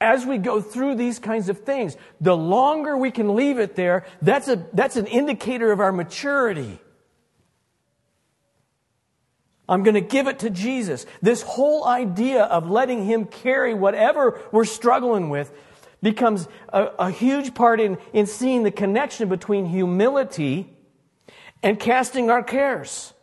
as 0.03 0.25
we 0.25 0.37
go 0.37 0.59
through 0.59 0.95
these 0.95 1.17
kinds 1.17 1.47
of 1.47 1.59
things, 1.59 1.95
the 2.19 2.35
longer 2.35 2.97
we 2.97 3.09
can 3.09 3.35
leave 3.35 3.57
it 3.57 3.75
there, 3.75 4.05
that's, 4.21 4.49
a, 4.49 4.63
that's 4.73 4.97
an 4.97 5.07
indicator 5.07 5.71
of 5.71 5.79
our 5.79 5.93
maturity. 5.93 6.79
I'm 9.67 9.83
going 9.83 9.95
to 9.95 10.01
give 10.01 10.27
it 10.27 10.39
to 10.39 10.49
Jesus. 10.49 11.05
This 11.21 11.41
whole 11.41 11.85
idea 11.85 12.43
of 12.43 12.69
letting 12.69 13.05
Him 13.05 13.25
carry 13.25 13.73
whatever 13.73 14.41
we're 14.51 14.65
struggling 14.65 15.29
with 15.29 15.51
becomes 16.03 16.47
a, 16.69 16.89
a 16.99 17.09
huge 17.09 17.55
part 17.55 17.79
in, 17.79 17.97
in 18.11 18.27
seeing 18.27 18.61
the 18.61 18.71
connection 18.71 19.29
between 19.29 19.65
humility 19.65 20.69
and 21.63 21.79
casting 21.79 22.29
our 22.29 22.43
cares. 22.43 23.13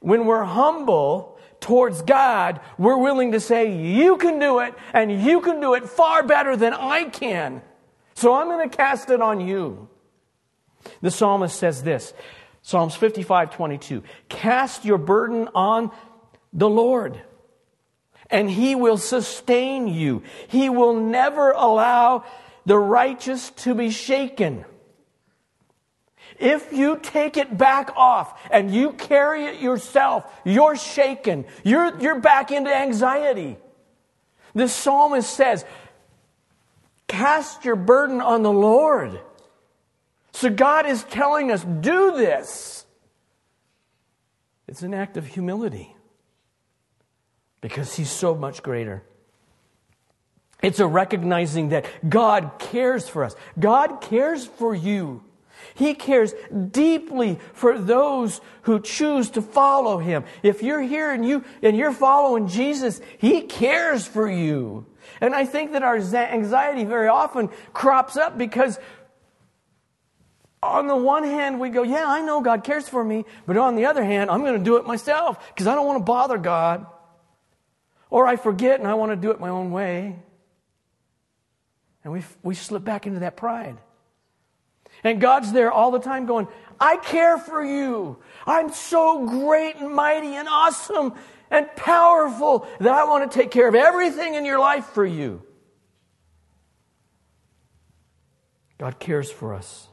When 0.00 0.24
we're 0.24 0.44
humble 0.44 1.38
towards 1.60 2.02
God, 2.02 2.60
we're 2.78 2.96
willing 2.96 3.32
to 3.32 3.40
say, 3.40 3.76
You 3.76 4.16
can 4.16 4.38
do 4.38 4.60
it, 4.60 4.74
and 4.94 5.22
you 5.22 5.40
can 5.40 5.60
do 5.60 5.74
it 5.74 5.88
far 5.88 6.22
better 6.22 6.56
than 6.56 6.72
I 6.72 7.04
can. 7.04 7.62
So 8.14 8.34
I'm 8.34 8.46
going 8.46 8.68
to 8.68 8.74
cast 8.74 9.10
it 9.10 9.20
on 9.20 9.40
you. 9.40 9.88
The 11.00 11.10
psalmist 11.10 11.56
says 11.56 11.82
this 11.82 12.14
Psalms 12.62 12.94
55 12.94 13.54
22. 13.54 14.02
Cast 14.28 14.84
your 14.84 14.98
burden 14.98 15.48
on 15.54 15.90
the 16.52 16.68
Lord, 16.68 17.20
and 18.32 18.50
he 18.50 18.74
will 18.74 18.96
sustain 18.96 19.86
you. 19.86 20.22
He 20.48 20.68
will 20.68 20.94
never 20.94 21.52
allow 21.52 22.24
the 22.64 22.78
righteous 22.78 23.50
to 23.50 23.74
be 23.74 23.90
shaken. 23.90 24.64
If 26.38 26.72
you 26.72 26.98
take 27.00 27.36
it 27.36 27.56
back 27.56 27.92
off 27.94 28.40
and 28.50 28.74
you 28.74 28.94
carry 28.94 29.44
it 29.44 29.60
yourself, 29.60 30.24
you're 30.44 30.76
shaken. 30.76 31.44
You're, 31.62 32.00
you're 32.00 32.20
back 32.20 32.50
into 32.50 32.74
anxiety. 32.74 33.58
The 34.54 34.66
psalmist 34.66 35.30
says, 35.30 35.64
Cast 37.06 37.66
your 37.66 37.76
burden 37.76 38.22
on 38.22 38.42
the 38.42 38.52
Lord. 38.52 39.20
So 40.32 40.48
God 40.48 40.86
is 40.86 41.04
telling 41.04 41.52
us, 41.52 41.62
do 41.62 42.16
this. 42.16 42.86
It's 44.66 44.80
an 44.80 44.94
act 44.94 45.18
of 45.18 45.26
humility 45.26 45.94
because 47.62 47.94
He's 47.94 48.10
so 48.10 48.34
much 48.34 48.62
greater. 48.62 49.02
It's 50.62 50.78
a 50.78 50.86
recognizing 50.86 51.70
that 51.70 51.86
God 52.08 52.52
cares 52.58 53.08
for 53.08 53.24
us. 53.24 53.34
God 53.58 54.00
cares 54.00 54.46
for 54.46 54.74
you. 54.74 55.24
He 55.74 55.94
cares 55.94 56.34
deeply 56.70 57.38
for 57.52 57.78
those 57.78 58.40
who 58.62 58.80
choose 58.80 59.30
to 59.30 59.42
follow 59.42 59.98
him. 59.98 60.24
If 60.42 60.62
you're 60.62 60.80
here 60.80 61.12
and 61.12 61.26
you 61.26 61.44
and 61.62 61.76
you're 61.76 61.92
following 61.92 62.48
Jesus, 62.48 63.00
he 63.18 63.42
cares 63.42 64.06
for 64.06 64.30
you. 64.30 64.86
And 65.20 65.34
I 65.34 65.44
think 65.44 65.72
that 65.72 65.82
our 65.82 65.96
anxiety 65.96 66.84
very 66.84 67.08
often 67.08 67.48
crops 67.72 68.16
up 68.16 68.36
because 68.38 68.78
on 70.62 70.86
the 70.86 70.96
one 70.96 71.24
hand, 71.24 71.58
we 71.58 71.70
go, 71.70 71.82
Yeah, 71.82 72.04
I 72.06 72.20
know 72.22 72.40
God 72.40 72.62
cares 72.62 72.88
for 72.88 73.02
me. 73.02 73.24
But 73.46 73.56
on 73.56 73.74
the 73.74 73.86
other 73.86 74.04
hand, 74.04 74.30
I'm 74.30 74.42
going 74.42 74.58
to 74.58 74.64
do 74.64 74.76
it 74.76 74.86
myself 74.86 75.52
because 75.52 75.66
I 75.66 75.74
don't 75.74 75.86
want 75.86 75.98
to 75.98 76.04
bother 76.04 76.38
God. 76.38 76.86
Or 78.12 78.26
I 78.26 78.36
forget 78.36 78.78
and 78.78 78.86
I 78.86 78.92
want 78.92 79.10
to 79.10 79.16
do 79.16 79.30
it 79.30 79.40
my 79.40 79.48
own 79.48 79.70
way. 79.70 80.18
And 82.04 82.12
we, 82.12 82.22
we 82.42 82.54
slip 82.54 82.84
back 82.84 83.06
into 83.06 83.20
that 83.20 83.38
pride. 83.38 83.78
And 85.02 85.18
God's 85.18 85.50
there 85.50 85.72
all 85.72 85.90
the 85.90 85.98
time 85.98 86.26
going, 86.26 86.46
I 86.78 86.98
care 86.98 87.38
for 87.38 87.64
you. 87.64 88.18
I'm 88.46 88.70
so 88.70 89.26
great 89.26 89.76
and 89.76 89.94
mighty 89.94 90.34
and 90.34 90.46
awesome 90.46 91.14
and 91.50 91.74
powerful 91.74 92.68
that 92.80 92.92
I 92.92 93.04
want 93.04 93.32
to 93.32 93.34
take 93.34 93.50
care 93.50 93.66
of 93.66 93.74
everything 93.74 94.34
in 94.34 94.44
your 94.44 94.58
life 94.58 94.84
for 94.84 95.06
you. 95.06 95.42
God 98.76 98.98
cares 98.98 99.30
for 99.30 99.54
us. 99.54 99.88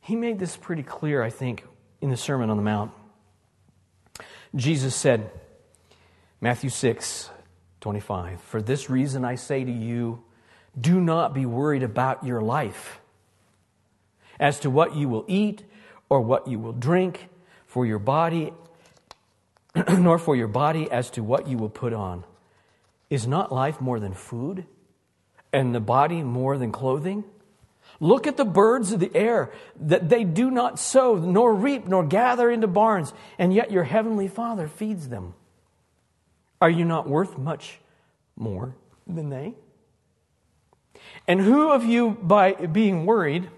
He 0.00 0.16
made 0.16 0.38
this 0.38 0.54
pretty 0.54 0.82
clear, 0.82 1.22
I 1.22 1.30
think, 1.30 1.64
in 2.02 2.10
the 2.10 2.16
Sermon 2.18 2.50
on 2.50 2.58
the 2.58 2.62
Mount. 2.62 2.92
Jesus 4.54 4.94
said, 4.94 5.30
Matthew 6.40 6.68
6, 6.68 7.30
25, 7.80 8.40
For 8.42 8.60
this 8.60 8.90
reason 8.90 9.24
I 9.24 9.36
say 9.36 9.64
to 9.64 9.72
you, 9.72 10.22
do 10.78 11.00
not 11.00 11.32
be 11.32 11.46
worried 11.46 11.82
about 11.82 12.24
your 12.24 12.42
life 12.42 13.00
as 14.38 14.60
to 14.60 14.70
what 14.70 14.94
you 14.94 15.08
will 15.08 15.24
eat 15.28 15.64
or 16.10 16.20
what 16.20 16.46
you 16.46 16.58
will 16.58 16.72
drink 16.72 17.28
for 17.66 17.86
your 17.86 17.98
body, 17.98 18.52
nor 19.88 20.18
for 20.18 20.36
your 20.36 20.48
body 20.48 20.90
as 20.90 21.10
to 21.10 21.22
what 21.22 21.48
you 21.48 21.56
will 21.56 21.70
put 21.70 21.94
on. 21.94 22.24
Is 23.08 23.26
not 23.26 23.52
life 23.52 23.80
more 23.80 23.98
than 23.98 24.12
food, 24.12 24.66
and 25.52 25.74
the 25.74 25.80
body 25.80 26.22
more 26.22 26.58
than 26.58 26.70
clothing? 26.70 27.24
Look 27.98 28.26
at 28.26 28.36
the 28.36 28.44
birds 28.44 28.92
of 28.92 29.00
the 29.00 29.14
air, 29.14 29.52
that 29.80 30.10
they 30.10 30.24
do 30.24 30.50
not 30.50 30.78
sow, 30.78 31.14
nor 31.14 31.54
reap, 31.54 31.86
nor 31.86 32.04
gather 32.04 32.50
into 32.50 32.66
barns, 32.66 33.14
and 33.38 33.54
yet 33.54 33.70
your 33.70 33.84
heavenly 33.84 34.28
Father 34.28 34.68
feeds 34.68 35.08
them. 35.08 35.34
Are 36.60 36.70
you 36.70 36.84
not 36.84 37.08
worth 37.08 37.38
much 37.38 37.78
more 38.36 38.74
than 39.06 39.28
they? 39.28 39.54
And 41.28 41.40
who 41.40 41.70
of 41.70 41.84
you, 41.84 42.10
by 42.10 42.52
being 42.52 43.06
worried, 43.06 43.48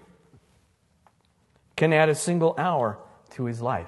can 1.75 1.93
add 1.93 2.09
a 2.09 2.15
single 2.15 2.55
hour 2.57 2.97
to 3.31 3.45
his 3.45 3.61
life? 3.61 3.87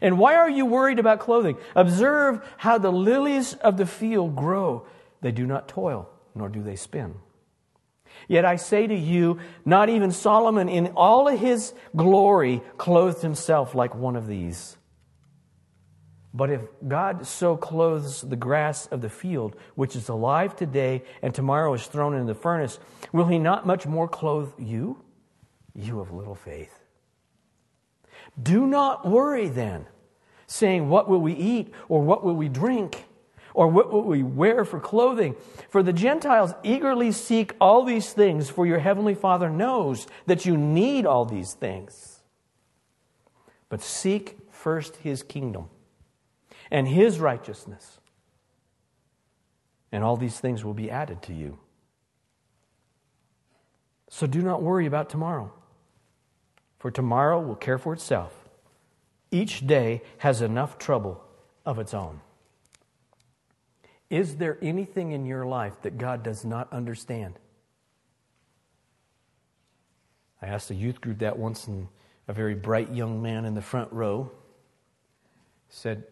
And 0.00 0.18
why 0.18 0.36
are 0.36 0.48
you 0.48 0.64
worried 0.64 0.98
about 0.98 1.20
clothing? 1.20 1.58
Observe 1.74 2.40
how 2.56 2.78
the 2.78 2.92
lilies 2.92 3.54
of 3.54 3.76
the 3.76 3.86
field 3.86 4.36
grow. 4.36 4.86
They 5.20 5.32
do 5.32 5.46
not 5.46 5.68
toil, 5.68 6.08
nor 6.34 6.48
do 6.48 6.62
they 6.62 6.76
spin. 6.76 7.16
Yet 8.28 8.44
I 8.44 8.56
say 8.56 8.86
to 8.86 8.94
you, 8.94 9.40
not 9.64 9.88
even 9.88 10.12
Solomon 10.12 10.68
in 10.68 10.88
all 10.96 11.28
of 11.28 11.38
his 11.38 11.74
glory 11.94 12.62
clothed 12.78 13.22
himself 13.22 13.74
like 13.74 13.94
one 13.94 14.16
of 14.16 14.26
these. 14.26 14.76
But 16.34 16.50
if 16.50 16.62
God 16.86 17.26
so 17.26 17.56
clothes 17.56 18.22
the 18.22 18.36
grass 18.36 18.86
of 18.86 19.02
the 19.02 19.10
field, 19.10 19.54
which 19.74 19.94
is 19.94 20.08
alive 20.08 20.56
today 20.56 21.02
and 21.20 21.34
tomorrow 21.34 21.74
is 21.74 21.86
thrown 21.86 22.14
into 22.14 22.32
the 22.32 22.38
furnace, 22.38 22.78
will 23.12 23.26
he 23.26 23.38
not 23.38 23.66
much 23.66 23.86
more 23.86 24.08
clothe 24.08 24.52
you, 24.58 25.02
you 25.74 26.00
of 26.00 26.10
little 26.10 26.34
faith? 26.34 26.78
Do 28.42 28.66
not 28.66 29.06
worry 29.06 29.48
then, 29.48 29.86
saying, 30.46 30.88
What 30.88 31.08
will 31.08 31.20
we 31.20 31.34
eat, 31.34 31.74
or 31.88 32.00
what 32.00 32.24
will 32.24 32.34
we 32.34 32.48
drink? 32.48 33.04
Or 33.54 33.68
what 33.68 33.92
will 33.92 34.04
we 34.04 34.22
wear 34.22 34.64
for 34.64 34.80
clothing? 34.80 35.36
For 35.68 35.82
the 35.82 35.92
Gentiles 35.92 36.54
eagerly 36.62 37.12
seek 37.12 37.54
all 37.60 37.84
these 37.84 38.10
things, 38.14 38.48
for 38.48 38.64
your 38.64 38.78
heavenly 38.78 39.14
Father 39.14 39.50
knows 39.50 40.06
that 40.24 40.46
you 40.46 40.56
need 40.56 41.04
all 41.04 41.26
these 41.26 41.52
things. 41.52 42.20
But 43.68 43.82
seek 43.82 44.38
first 44.50 44.96
his 44.96 45.22
kingdom 45.22 45.68
and 46.72 46.88
his 46.88 47.20
righteousness, 47.20 48.00
and 49.92 50.02
all 50.02 50.16
these 50.16 50.40
things 50.40 50.64
will 50.64 50.72
be 50.72 50.90
added 50.90 51.20
to 51.20 51.34
you. 51.34 51.58
So 54.08 54.26
do 54.26 54.40
not 54.40 54.62
worry 54.62 54.86
about 54.86 55.10
tomorrow, 55.10 55.52
for 56.78 56.90
tomorrow 56.90 57.40
will 57.40 57.56
care 57.56 57.76
for 57.76 57.92
itself. 57.92 58.48
Each 59.30 59.66
day 59.66 60.00
has 60.18 60.40
enough 60.40 60.78
trouble 60.78 61.22
of 61.66 61.78
its 61.78 61.92
own. 61.92 62.22
Is 64.08 64.36
there 64.36 64.58
anything 64.62 65.12
in 65.12 65.26
your 65.26 65.44
life 65.44 65.82
that 65.82 65.98
God 65.98 66.22
does 66.22 66.42
not 66.42 66.72
understand? 66.72 67.38
I 70.40 70.46
asked 70.46 70.70
a 70.70 70.74
youth 70.74 71.02
group 71.02 71.18
that 71.18 71.38
once, 71.38 71.66
and 71.66 71.88
a 72.28 72.32
very 72.32 72.54
bright 72.54 72.94
young 72.94 73.20
man 73.20 73.44
in 73.44 73.54
the 73.54 73.62
front 73.62 73.92
row 73.92 74.30
said, 75.68 76.04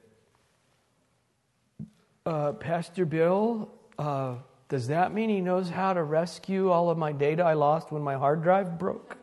uh, 2.27 2.53
Pastor 2.53 3.05
Bill, 3.05 3.71
uh, 3.99 4.35
does 4.69 4.89
that 4.89 5.13
mean 5.13 5.31
he 5.31 5.41
knows 5.41 5.69
how 5.71 5.93
to 5.93 6.03
rescue 6.03 6.71
all 6.71 6.91
of 6.91 6.99
my 6.99 7.13
data 7.13 7.43
I 7.43 7.55
lost 7.55 7.91
when 7.91 8.03
my 8.03 8.15
hard 8.15 8.43
drive 8.43 8.79
broke? 8.79 9.17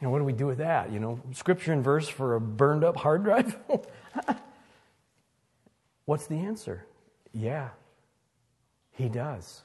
You 0.00 0.08
know, 0.08 0.10
what 0.10 0.18
do 0.18 0.24
we 0.24 0.32
do 0.32 0.46
with 0.46 0.58
that? 0.58 0.90
You 0.90 0.98
know, 0.98 1.20
scripture 1.32 1.72
and 1.72 1.84
verse 1.84 2.08
for 2.08 2.34
a 2.34 2.40
burned 2.40 2.82
up 2.82 2.96
hard 2.96 3.22
drive? 3.22 3.56
What's 6.06 6.26
the 6.26 6.36
answer? 6.36 6.84
Yeah, 7.32 7.68
he 8.90 9.08
does. 9.08 9.62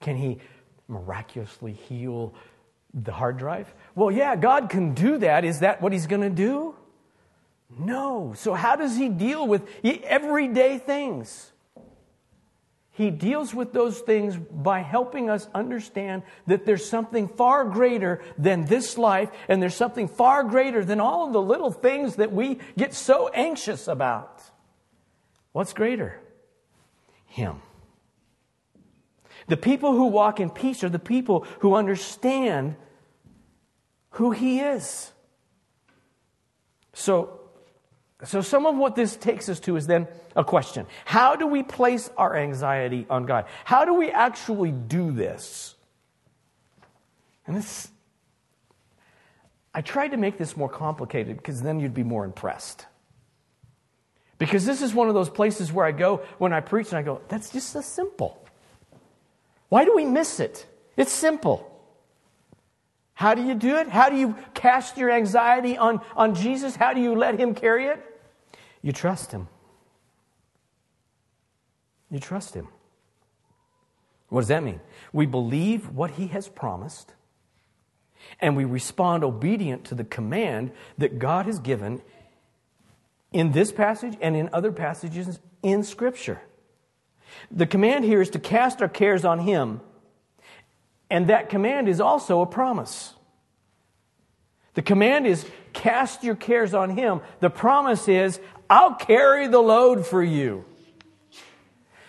Can 0.00 0.16
he 0.16 0.38
miraculously 0.86 1.72
heal 1.72 2.34
the 2.92 3.10
hard 3.10 3.38
drive? 3.38 3.74
Well, 3.96 4.10
yeah, 4.10 4.36
God 4.36 4.70
can 4.70 4.94
do 4.94 5.18
that. 5.18 5.44
Is 5.44 5.60
that 5.60 5.82
what 5.82 5.92
he's 5.92 6.06
going 6.06 6.22
to 6.22 6.30
do? 6.30 6.76
No. 7.78 8.34
So, 8.36 8.54
how 8.54 8.76
does 8.76 8.96
he 8.96 9.08
deal 9.08 9.46
with 9.46 9.68
everyday 9.84 10.78
things? 10.78 11.52
He 12.92 13.10
deals 13.10 13.52
with 13.52 13.72
those 13.72 13.98
things 13.98 14.36
by 14.36 14.78
helping 14.78 15.28
us 15.28 15.48
understand 15.52 16.22
that 16.46 16.64
there's 16.64 16.88
something 16.88 17.26
far 17.26 17.64
greater 17.64 18.22
than 18.38 18.66
this 18.66 18.96
life, 18.96 19.30
and 19.48 19.60
there's 19.60 19.74
something 19.74 20.06
far 20.06 20.44
greater 20.44 20.84
than 20.84 21.00
all 21.00 21.26
of 21.26 21.32
the 21.32 21.42
little 21.42 21.72
things 21.72 22.16
that 22.16 22.30
we 22.30 22.60
get 22.78 22.94
so 22.94 23.28
anxious 23.34 23.88
about. 23.88 24.44
What's 25.50 25.72
greater? 25.72 26.20
Him. 27.26 27.62
The 29.48 29.56
people 29.56 29.92
who 29.92 30.06
walk 30.06 30.38
in 30.38 30.48
peace 30.48 30.84
are 30.84 30.88
the 30.88 31.00
people 31.00 31.46
who 31.60 31.74
understand 31.74 32.76
who 34.10 34.30
He 34.30 34.60
is. 34.60 35.10
So, 36.92 37.40
so 38.24 38.40
some 38.40 38.66
of 38.66 38.76
what 38.76 38.94
this 38.94 39.16
takes 39.16 39.48
us 39.48 39.60
to 39.60 39.76
is 39.76 39.86
then 39.86 40.06
a 40.36 40.44
question. 40.44 40.86
How 41.04 41.36
do 41.36 41.46
we 41.46 41.62
place 41.62 42.10
our 42.16 42.36
anxiety 42.36 43.06
on 43.10 43.26
God? 43.26 43.46
How 43.64 43.84
do 43.84 43.94
we 43.94 44.10
actually 44.10 44.70
do 44.70 45.10
this? 45.10 45.74
And 47.46 47.56
this, 47.56 47.88
I 49.74 49.80
tried 49.80 50.08
to 50.08 50.16
make 50.16 50.38
this 50.38 50.56
more 50.56 50.68
complicated 50.68 51.36
because 51.36 51.62
then 51.62 51.80
you'd 51.80 51.94
be 51.94 52.04
more 52.04 52.24
impressed. 52.24 52.86
Because 54.38 54.64
this 54.64 54.82
is 54.82 54.94
one 54.94 55.08
of 55.08 55.14
those 55.14 55.30
places 55.30 55.72
where 55.72 55.86
I 55.86 55.92
go 55.92 56.18
when 56.38 56.52
I 56.52 56.60
preach 56.60 56.88
and 56.88 56.98
I 56.98 57.02
go, 57.02 57.20
that's 57.28 57.50
just 57.50 57.70
so 57.70 57.80
simple. 57.80 58.44
Why 59.68 59.84
do 59.84 59.94
we 59.94 60.04
miss 60.04 60.40
it? 60.40 60.66
It's 60.96 61.12
simple. 61.12 61.70
How 63.14 63.34
do 63.34 63.42
you 63.42 63.54
do 63.54 63.76
it? 63.76 63.88
How 63.88 64.08
do 64.08 64.16
you 64.16 64.36
cast 64.54 64.98
your 64.98 65.10
anxiety 65.10 65.78
on, 65.78 66.00
on 66.16 66.34
Jesus? 66.34 66.76
How 66.76 66.92
do 66.92 67.00
you 67.00 67.14
let 67.14 67.38
Him 67.38 67.54
carry 67.54 67.86
it? 67.86 68.13
You 68.84 68.92
trust 68.92 69.32
Him. 69.32 69.48
You 72.10 72.20
trust 72.20 72.54
Him. 72.54 72.68
What 74.28 74.42
does 74.42 74.48
that 74.48 74.62
mean? 74.62 74.80
We 75.12 75.26
believe 75.26 75.88
what 75.88 76.12
He 76.12 76.28
has 76.28 76.48
promised, 76.48 77.14
and 78.38 78.56
we 78.56 78.64
respond 78.64 79.24
obedient 79.24 79.86
to 79.86 79.96
the 79.96 80.04
command 80.04 80.70
that 80.98 81.18
God 81.18 81.46
has 81.46 81.58
given 81.58 82.02
in 83.32 83.50
this 83.50 83.72
passage 83.72 84.16
and 84.20 84.36
in 84.36 84.50
other 84.52 84.70
passages 84.70 85.40
in 85.62 85.82
Scripture. 85.82 86.40
The 87.50 87.66
command 87.66 88.04
here 88.04 88.20
is 88.20 88.30
to 88.30 88.38
cast 88.38 88.80
our 88.82 88.88
cares 88.88 89.24
on 89.24 89.40
Him 89.40 89.80
and 91.10 91.28
that 91.28 91.48
command 91.48 91.88
is 91.88 92.00
also 92.00 92.40
a 92.40 92.46
promise. 92.46 93.14
The 94.74 94.82
command 94.82 95.26
is 95.26 95.46
cast 95.72 96.24
your 96.24 96.34
cares 96.34 96.74
on 96.74 96.90
him. 96.90 97.20
The 97.40 97.50
promise 97.50 98.08
is, 98.08 98.40
I'll 98.68 98.94
carry 98.94 99.46
the 99.46 99.60
load 99.60 100.06
for 100.06 100.22
you. 100.22 100.64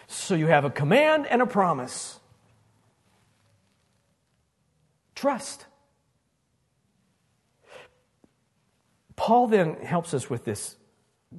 So 0.07 0.35
you 0.35 0.47
have 0.47 0.65
a 0.65 0.69
command 0.69 1.27
and 1.27 1.41
a 1.41 1.45
promise. 1.45 2.19
Trust. 5.13 5.65
Paul 9.15 9.47
then 9.47 9.75
helps 9.75 10.13
us 10.13 10.29
with 10.29 10.43
this 10.45 10.75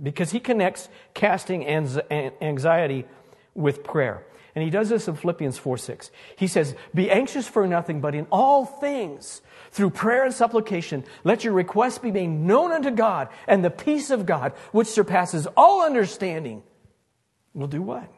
because 0.02 0.30
he 0.30 0.40
connects 0.40 0.88
casting 1.14 1.66
anxiety 1.66 3.06
with 3.54 3.84
prayer. 3.84 4.24
And 4.56 4.64
he 4.64 4.70
does 4.70 4.88
this 4.88 5.06
in 5.06 5.14
Philippians 5.16 5.58
4 5.58 5.76
6. 5.76 6.10
He 6.36 6.46
says, 6.46 6.74
Be 6.94 7.10
anxious 7.10 7.46
for 7.46 7.66
nothing, 7.66 8.00
but 8.00 8.14
in 8.14 8.26
all 8.32 8.64
things, 8.64 9.42
through 9.70 9.90
prayer 9.90 10.24
and 10.24 10.32
supplication, 10.32 11.04
let 11.24 11.44
your 11.44 11.52
requests 11.52 11.98
be 11.98 12.10
made 12.10 12.28
known 12.28 12.72
unto 12.72 12.90
God, 12.90 13.28
and 13.46 13.62
the 13.62 13.70
peace 13.70 14.10
of 14.10 14.24
God, 14.24 14.54
which 14.72 14.88
surpasses 14.88 15.46
all 15.58 15.84
understanding, 15.84 16.62
will 17.52 17.66
do 17.66 17.82
what? 17.82 18.10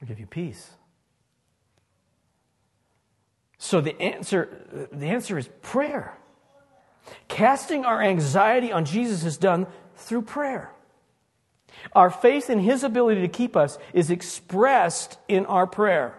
Will 0.00 0.08
give 0.08 0.18
you 0.18 0.26
peace. 0.26 0.70
So 3.58 3.82
the 3.82 4.00
answer, 4.00 4.88
the 4.90 5.08
answer 5.08 5.36
is 5.36 5.46
prayer. 5.60 6.16
Casting 7.28 7.84
our 7.84 8.00
anxiety 8.00 8.72
on 8.72 8.86
Jesus 8.86 9.24
is 9.24 9.36
done 9.36 9.66
through 9.94 10.22
prayer. 10.22 10.72
Our 11.94 12.10
faith 12.10 12.50
in 12.50 12.60
His 12.60 12.84
ability 12.84 13.22
to 13.22 13.28
keep 13.28 13.56
us 13.56 13.78
is 13.92 14.10
expressed 14.10 15.18
in 15.28 15.46
our 15.46 15.66
prayer. 15.66 16.14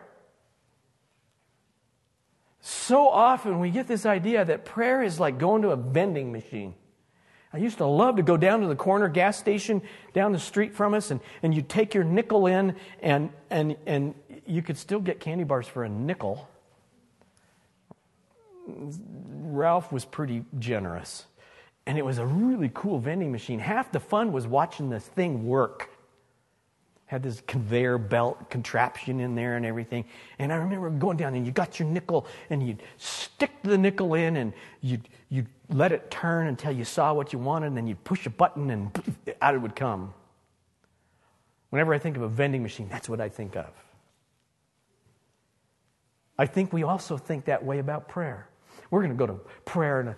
So 2.61 3.07
often 3.07 3.59
we 3.59 3.71
get 3.71 3.87
this 3.87 4.05
idea 4.05 4.43
that 4.45 4.65
prayer 4.65 5.01
is 5.01 5.19
like 5.19 5.37
going 5.37 5.61
to 5.61 5.69
a 5.69 5.75
vending 5.75 6.31
machine. 6.31 6.75
I 7.51 7.57
used 7.57 7.79
to 7.79 7.85
love 7.85 8.17
to 8.17 8.23
go 8.23 8.37
down 8.37 8.61
to 8.61 8.67
the 8.67 8.75
corner 8.75 9.07
gas 9.07 9.37
station 9.39 9.81
down 10.13 10.33
the 10.33 10.39
street 10.39 10.75
from 10.75 10.93
us, 10.93 11.09
and, 11.09 11.19
and 11.41 11.53
you 11.53 11.63
take 11.63 11.95
your 11.95 12.03
nickel 12.03 12.45
in, 12.45 12.75
and, 13.01 13.31
and, 13.49 13.75
and 13.87 14.13
you 14.45 14.61
could 14.61 14.77
still 14.77 14.99
get 14.99 15.19
candy 15.19 15.43
bars 15.45 15.67
for 15.67 15.83
a 15.83 15.89
nickel. 15.89 16.47
Ralph 18.67 19.91
was 19.91 20.05
pretty 20.05 20.45
generous. 20.59 21.25
And 21.89 21.97
it 21.97 22.05
was 22.05 22.19
a 22.19 22.25
really 22.27 22.69
cool 22.75 22.99
vending 22.99 23.31
machine. 23.31 23.57
Half 23.57 23.91
the 23.91 23.99
fun 23.99 24.31
was 24.31 24.45
watching 24.45 24.91
this 24.91 25.03
thing 25.03 25.47
work. 25.47 25.89
Had 27.07 27.23
this 27.23 27.41
conveyor 27.47 27.97
belt 27.97 28.51
contraption 28.51 29.19
in 29.19 29.33
there 29.33 29.57
and 29.57 29.65
everything. 29.65 30.05
And 30.37 30.53
I 30.53 30.57
remember 30.57 30.91
going 30.91 31.17
down 31.17 31.33
and 31.33 31.47
you 31.47 31.51
got 31.51 31.79
your 31.79 31.87
nickel 31.87 32.27
and 32.51 32.61
you'd 32.61 32.83
stick 32.97 33.49
the 33.63 33.75
nickel 33.75 34.13
in 34.13 34.37
and 34.37 34.53
you'd, 34.81 35.09
you'd 35.29 35.47
let 35.69 35.91
it 35.91 36.11
turn 36.11 36.45
until 36.45 36.71
you 36.71 36.85
saw 36.85 37.11
what 37.11 37.33
you 37.33 37.39
wanted 37.39 37.65
and 37.65 37.77
then 37.77 37.87
you'd 37.87 38.03
push 38.03 38.27
a 38.27 38.29
button 38.29 38.69
and 38.69 39.03
out 39.41 39.55
it 39.55 39.57
would 39.57 39.75
come. 39.75 40.13
Whenever 41.71 41.91
I 41.91 41.97
think 41.97 42.17
of 42.17 42.21
a 42.21 42.27
vending 42.27 42.61
machine, 42.61 42.87
that's 42.87 43.09
what 43.09 43.19
I 43.19 43.29
think 43.29 43.55
of. 43.55 43.71
I 46.37 46.45
think 46.45 46.71
we 46.71 46.83
also 46.83 47.17
think 47.17 47.45
that 47.45 47.65
way 47.65 47.79
about 47.79 48.07
prayer. 48.07 48.47
We're 48.91 49.01
going 49.01 49.11
to 49.11 49.17
go 49.17 49.27
to 49.27 49.39
prayer 49.65 49.99
and 49.99 50.15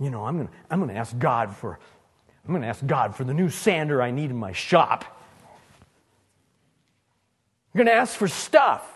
you 0.00 0.10
know, 0.10 0.24
I'm 0.24 0.36
going 0.36 0.48
to 0.48 0.54
I'm 0.70 0.80
going 0.80 0.90
to 0.90 0.96
ask 0.96 1.16
God 1.18 1.54
for 1.56 1.78
I'm 2.44 2.50
going 2.50 2.62
to 2.62 2.68
ask 2.68 2.84
God 2.84 3.14
for 3.14 3.24
the 3.24 3.34
new 3.34 3.48
sander 3.48 4.02
I 4.02 4.10
need 4.10 4.30
in 4.30 4.36
my 4.36 4.52
shop. 4.52 5.04
I'm 7.74 7.78
going 7.78 7.86
to 7.86 7.94
ask 7.94 8.16
for 8.16 8.28
stuff. 8.28 8.86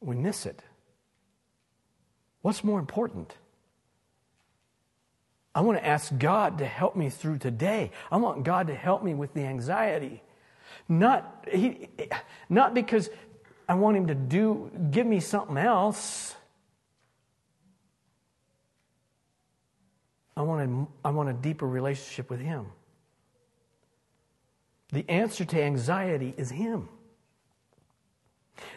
We 0.00 0.16
miss 0.16 0.46
it. 0.46 0.62
What's 2.42 2.62
more 2.62 2.78
important? 2.78 3.34
I 5.54 5.60
want 5.60 5.76
to 5.76 5.84
ask 5.84 6.16
God 6.16 6.58
to 6.58 6.64
help 6.64 6.94
me 6.94 7.10
through 7.10 7.38
today. 7.38 7.90
I 8.12 8.16
want 8.16 8.44
God 8.44 8.68
to 8.68 8.74
help 8.74 9.02
me 9.02 9.12
with 9.12 9.34
the 9.34 9.42
anxiety. 9.42 10.22
Not, 10.88 11.46
he, 11.50 11.88
not 12.48 12.74
because 12.74 13.10
I 13.68 13.74
want 13.74 13.96
Him 13.96 14.06
to 14.06 14.14
do, 14.14 14.70
give 14.90 15.06
me 15.06 15.20
something 15.20 15.56
else. 15.56 16.36
I 20.38 20.42
want, 20.42 20.88
want 21.04 21.28
a 21.28 21.32
deeper 21.32 21.66
relationship 21.66 22.30
with 22.30 22.38
Him. 22.38 22.66
The 24.92 25.04
answer 25.10 25.44
to 25.44 25.60
anxiety 25.60 26.32
is 26.36 26.48
Him. 26.48 26.88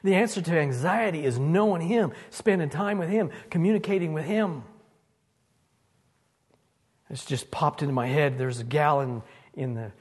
The 0.04 0.16
answer 0.16 0.42
to 0.42 0.60
anxiety 0.60 1.24
is 1.24 1.38
knowing 1.38 1.88
Him, 1.88 2.14
spending 2.32 2.70
time 2.70 2.98
with 2.98 3.10
Him, 3.10 3.30
communicating 3.52 4.14
with 4.14 4.26
Him. 4.26 4.64
It's 7.12 7.26
just 7.26 7.52
popped 7.52 7.84
into 7.84 7.94
my 7.94 8.08
head. 8.08 8.40
There's 8.40 8.60
a 8.60 8.64
gal 8.64 9.02
in, 9.02 9.22
in 9.54 9.76
the 9.76 9.92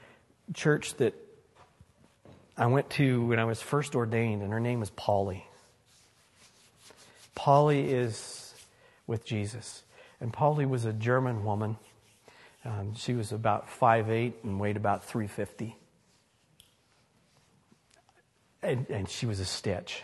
church 0.55 0.95
that 0.95 1.13
I 2.57 2.65
went 2.65 2.89
to 2.91 3.27
when 3.27 3.37
I 3.37 3.45
was 3.45 3.61
first 3.61 3.93
ordained, 3.93 4.41
and 4.41 4.51
her 4.51 4.59
name 4.59 4.81
is 4.81 4.89
Polly. 4.89 5.45
Polly 7.35 7.91
is 7.91 8.55
with 9.05 9.23
Jesus. 9.25 9.83
And 10.21 10.31
Polly 10.31 10.65
was 10.65 10.85
a 10.85 10.93
German 10.93 11.43
woman. 11.43 11.77
Um, 12.63 12.93
she 12.95 13.13
was 13.13 13.31
about 13.31 13.67
5'8 13.67 14.33
and 14.43 14.59
weighed 14.59 14.77
about 14.77 15.03
350. 15.03 15.75
And, 18.61 18.85
and 18.89 19.09
she 19.09 19.25
was 19.25 19.39
a 19.39 19.45
stitch. 19.45 20.03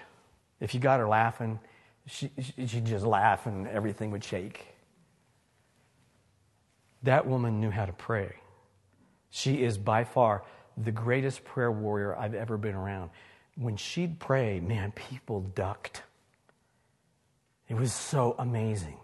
If 0.59 0.73
you 0.73 0.79
got 0.79 0.99
her 0.99 1.07
laughing, 1.07 1.59
she, 2.07 2.31
she'd 2.65 2.85
just 2.85 3.05
laugh 3.05 3.45
and 3.45 3.67
everything 3.67 4.09
would 4.11 4.23
shake. 4.23 4.65
That 7.03 7.27
woman 7.27 7.61
knew 7.61 7.69
how 7.69 7.85
to 7.85 7.93
pray. 7.93 8.33
She 9.29 9.63
is 9.63 9.77
by 9.77 10.03
far 10.03 10.43
the 10.75 10.91
greatest 10.91 11.43
prayer 11.43 11.71
warrior 11.71 12.15
I've 12.15 12.33
ever 12.33 12.57
been 12.57 12.75
around. 12.75 13.11
When 13.55 13.77
she'd 13.77 14.19
pray, 14.19 14.59
man, 14.59 14.91
people 14.93 15.41
ducked. 15.41 16.01
It 17.69 17.75
was 17.75 17.93
so 17.93 18.35
amazing. 18.39 18.97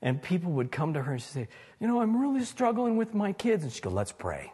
And 0.00 0.22
people 0.22 0.52
would 0.52 0.70
come 0.70 0.94
to 0.94 1.02
her 1.02 1.12
and 1.12 1.22
she'd 1.22 1.32
say, 1.32 1.48
You 1.80 1.88
know, 1.88 2.00
I'm 2.00 2.20
really 2.20 2.44
struggling 2.44 2.96
with 2.96 3.14
my 3.14 3.32
kids. 3.32 3.64
And 3.64 3.72
she'd 3.72 3.82
go, 3.82 3.90
Let's 3.90 4.12
pray. 4.12 4.52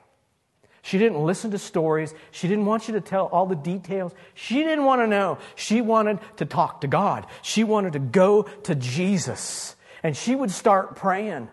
She 0.83 0.99
didn't 0.99 1.25
listen 1.25 1.51
to 1.53 1.59
stories. 1.59 2.13
She 2.31 2.47
didn't 2.47 2.67
want 2.67 2.89
you 2.89 2.95
to 2.95 3.01
tell 3.01 3.27
all 3.27 3.47
the 3.47 3.57
details. 3.57 4.13
She 4.35 4.57
didn't 4.57 4.85
want 4.85 5.01
to 5.01 5.07
know. 5.07 5.39
She 5.55 5.81
wanted 5.81 6.19
to 6.37 6.45
talk 6.45 6.83
to 6.83 6.87
God. 6.87 7.27
She 7.41 7.65
wanted 7.65 7.95
to 7.95 7.99
go 7.99 8.43
to 8.43 8.75
Jesus. 8.75 9.77
And 10.03 10.15
she 10.15 10.35
would 10.35 10.51
start 10.51 10.95
praying 10.95 11.49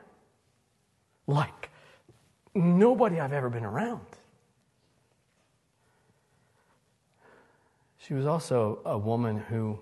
like 1.28 1.70
nobody 2.54 3.22
I've 3.22 3.32
ever 3.32 3.50
been 3.50 3.64
around. 3.64 4.06
She 8.00 8.14
was 8.14 8.26
also 8.26 8.80
a 8.84 8.98
woman 8.98 9.38
who 9.38 9.80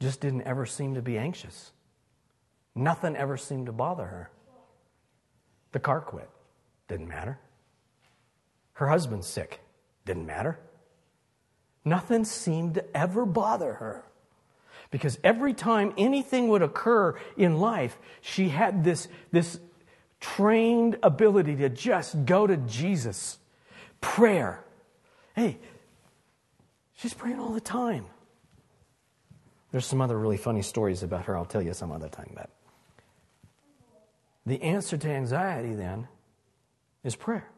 just 0.00 0.20
didn't 0.20 0.42
ever 0.42 0.66
seem 0.66 0.96
to 0.96 1.02
be 1.02 1.16
anxious. 1.16 1.72
Nothing 2.74 3.16
ever 3.16 3.36
seemed 3.36 3.66
to 3.66 3.72
bother 3.72 4.04
her. 4.04 4.30
The 5.72 5.80
car 5.80 6.00
quit. 6.00 6.28
Didn't 6.88 7.08
matter. 7.08 7.38
Her 8.74 8.88
husband's 8.88 9.26
sick. 9.26 9.60
Didn't 10.04 10.26
matter. 10.26 10.58
Nothing 11.84 12.24
seemed 12.24 12.74
to 12.74 12.96
ever 12.96 13.26
bother 13.26 13.74
her. 13.74 14.04
Because 14.90 15.18
every 15.22 15.52
time 15.52 15.92
anything 15.98 16.48
would 16.48 16.62
occur 16.62 17.18
in 17.36 17.58
life, 17.58 17.98
she 18.20 18.48
had 18.48 18.84
this, 18.84 19.08
this 19.32 19.58
trained 20.20 20.98
ability 21.02 21.56
to 21.56 21.68
just 21.68 22.24
go 22.24 22.46
to 22.46 22.56
Jesus. 22.56 23.38
Prayer. 24.00 24.64
Hey, 25.34 25.58
she's 26.94 27.12
praying 27.12 27.38
all 27.38 27.52
the 27.52 27.60
time. 27.60 28.06
There's 29.70 29.86
some 29.86 30.00
other 30.00 30.18
really 30.18 30.38
funny 30.38 30.62
stories 30.62 31.02
about 31.02 31.26
her. 31.26 31.36
I'll 31.36 31.44
tell 31.44 31.60
you 31.60 31.74
some 31.74 31.92
other 31.92 32.08
time. 32.08 32.30
But 32.34 32.50
the 34.48 34.62
answer 34.62 34.96
to 34.96 35.08
anxiety 35.08 35.74
then 35.74 36.08
is 37.04 37.14
prayer. 37.16 37.48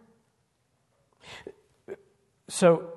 So 2.49 2.93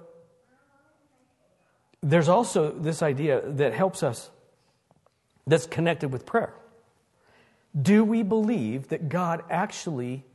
there's 2.01 2.27
also 2.27 2.71
this 2.71 3.01
idea 3.01 3.41
that 3.41 3.73
helps 3.73 4.03
us 4.03 4.29
that's 5.45 5.65
connected 5.65 6.11
with 6.11 6.25
prayer. 6.25 6.53
Do 7.79 8.03
we 8.03 8.23
believe 8.23 8.89
that 8.89 9.09
God 9.09 9.43
actually 9.49 10.25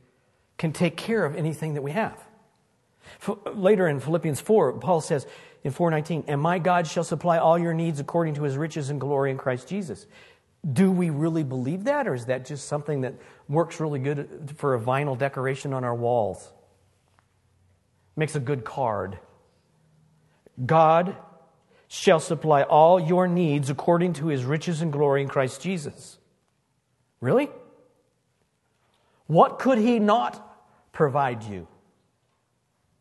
can 0.57 0.71
take 0.71 0.97
care 0.97 1.25
of 1.25 1.35
anything 1.35 1.73
that 1.75 1.81
we 1.81 1.91
have? 1.91 2.17
Later 3.53 3.87
in 3.87 3.99
Philippians 3.99 4.41
4, 4.41 4.73
Paul 4.73 5.01
says 5.01 5.25
in 5.63 5.71
4:19, 5.71 6.25
"And 6.27 6.41
my 6.41 6.59
God 6.59 6.85
shall 6.87 7.03
supply 7.03 7.37
all 7.37 7.57
your 7.57 7.73
needs 7.73 7.99
according 7.99 8.35
to 8.35 8.43
his 8.43 8.57
riches 8.57 8.89
and 8.89 8.99
glory 8.99 9.31
in 9.31 9.37
Christ 9.37 9.67
Jesus." 9.67 10.05
Do 10.71 10.91
we 10.91 11.09
really 11.09 11.43
believe 11.43 11.85
that 11.85 12.07
or 12.07 12.13
is 12.13 12.25
that 12.25 12.45
just 12.45 12.67
something 12.67 13.01
that 13.01 13.13
works 13.47 13.79
really 13.79 13.99
good 13.99 14.53
for 14.57 14.75
a 14.75 14.79
vinyl 14.79 15.17
decoration 15.17 15.73
on 15.73 15.83
our 15.83 15.95
walls? 15.95 16.51
Makes 18.15 18.35
a 18.35 18.39
good 18.39 18.65
card. 18.65 19.19
God 20.65 21.15
shall 21.87 22.19
supply 22.19 22.63
all 22.63 22.99
your 22.99 23.27
needs 23.27 23.69
according 23.69 24.13
to 24.13 24.27
his 24.27 24.43
riches 24.43 24.81
and 24.81 24.91
glory 24.91 25.21
in 25.21 25.29
Christ 25.29 25.61
Jesus. 25.61 26.17
Really? 27.21 27.49
What 29.27 29.59
could 29.59 29.77
he 29.77 29.99
not 29.99 30.45
provide 30.91 31.43
you? 31.43 31.67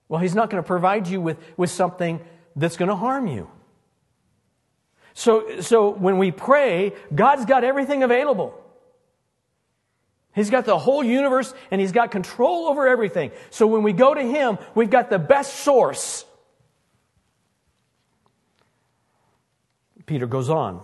Well, 0.08 0.20
he's 0.20 0.34
not 0.34 0.48
going 0.50 0.62
to 0.62 0.66
provide 0.66 1.06
you 1.08 1.20
with, 1.20 1.38
with 1.56 1.70
something 1.70 2.20
that's 2.56 2.76
going 2.76 2.88
to 2.88 2.96
harm 2.96 3.26
you. 3.26 3.50
So, 5.18 5.62
so 5.62 5.88
when 5.88 6.18
we 6.18 6.30
pray, 6.30 6.92
God's 7.12 7.44
got 7.44 7.64
everything 7.64 8.04
available. 8.04 8.54
He's 10.32 10.48
got 10.48 10.64
the 10.64 10.78
whole 10.78 11.02
universe 11.02 11.52
and 11.72 11.80
he's 11.80 11.90
got 11.90 12.12
control 12.12 12.68
over 12.68 12.86
everything. 12.86 13.32
So 13.50 13.66
when 13.66 13.82
we 13.82 13.92
go 13.92 14.14
to 14.14 14.22
him, 14.22 14.58
we've 14.76 14.90
got 14.90 15.10
the 15.10 15.18
best 15.18 15.56
source. 15.56 16.24
Peter 20.06 20.28
goes 20.28 20.48
on. 20.48 20.82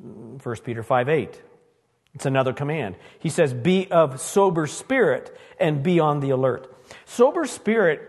1 0.00 0.56
Peter 0.62 0.82
5 0.82 1.08
8. 1.08 1.42
It's 2.14 2.26
another 2.26 2.52
command. 2.52 2.96
He 3.20 3.30
says, 3.30 3.54
Be 3.54 3.90
of 3.90 4.20
sober 4.20 4.66
spirit 4.66 5.34
and 5.58 5.82
be 5.82 5.98
on 5.98 6.20
the 6.20 6.28
alert. 6.28 6.70
Sober 7.06 7.46
spirit 7.46 8.02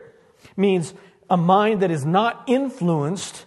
means 0.58 0.94
a 1.30 1.38
mind 1.38 1.84
that 1.84 1.92
is 1.92 2.06
not 2.06 2.44
influenced 2.48 3.46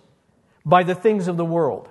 by 0.71 0.85
the 0.85 0.95
things 0.95 1.29
of 1.29 1.37
the 1.37 1.45
world. 1.45 1.89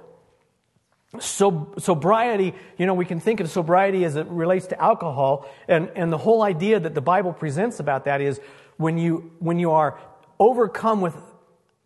So, 1.19 1.73
sobriety, 1.79 2.53
you 2.77 2.85
know, 2.85 2.93
we 2.93 3.05
can 3.05 3.19
think 3.19 3.39
of 3.39 3.49
sobriety 3.49 4.05
as 4.05 4.15
it 4.15 4.27
relates 4.27 4.67
to 4.67 4.81
alcohol, 4.81 5.49
and, 5.67 5.91
and 5.95 6.11
the 6.11 6.17
whole 6.17 6.43
idea 6.43 6.79
that 6.79 6.93
the 6.93 7.01
Bible 7.01 7.33
presents 7.33 7.79
about 7.79 8.05
that 8.05 8.21
is 8.21 8.39
when 8.77 8.97
you, 8.97 9.31
when 9.39 9.59
you 9.59 9.71
are 9.71 9.99
overcome 10.39 11.01
with 11.01 11.15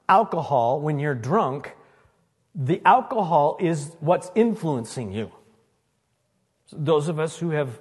alcohol, 0.07 0.81
when 0.81 0.99
you're 0.99 1.15
drunk, 1.15 1.73
the 2.53 2.81
alcohol 2.85 3.57
is 3.59 3.95
what's 3.99 4.29
influencing 4.35 5.11
you. 5.11 5.31
Those 6.71 7.07
of 7.07 7.17
us 7.17 7.37
who 7.37 7.51
have 7.51 7.79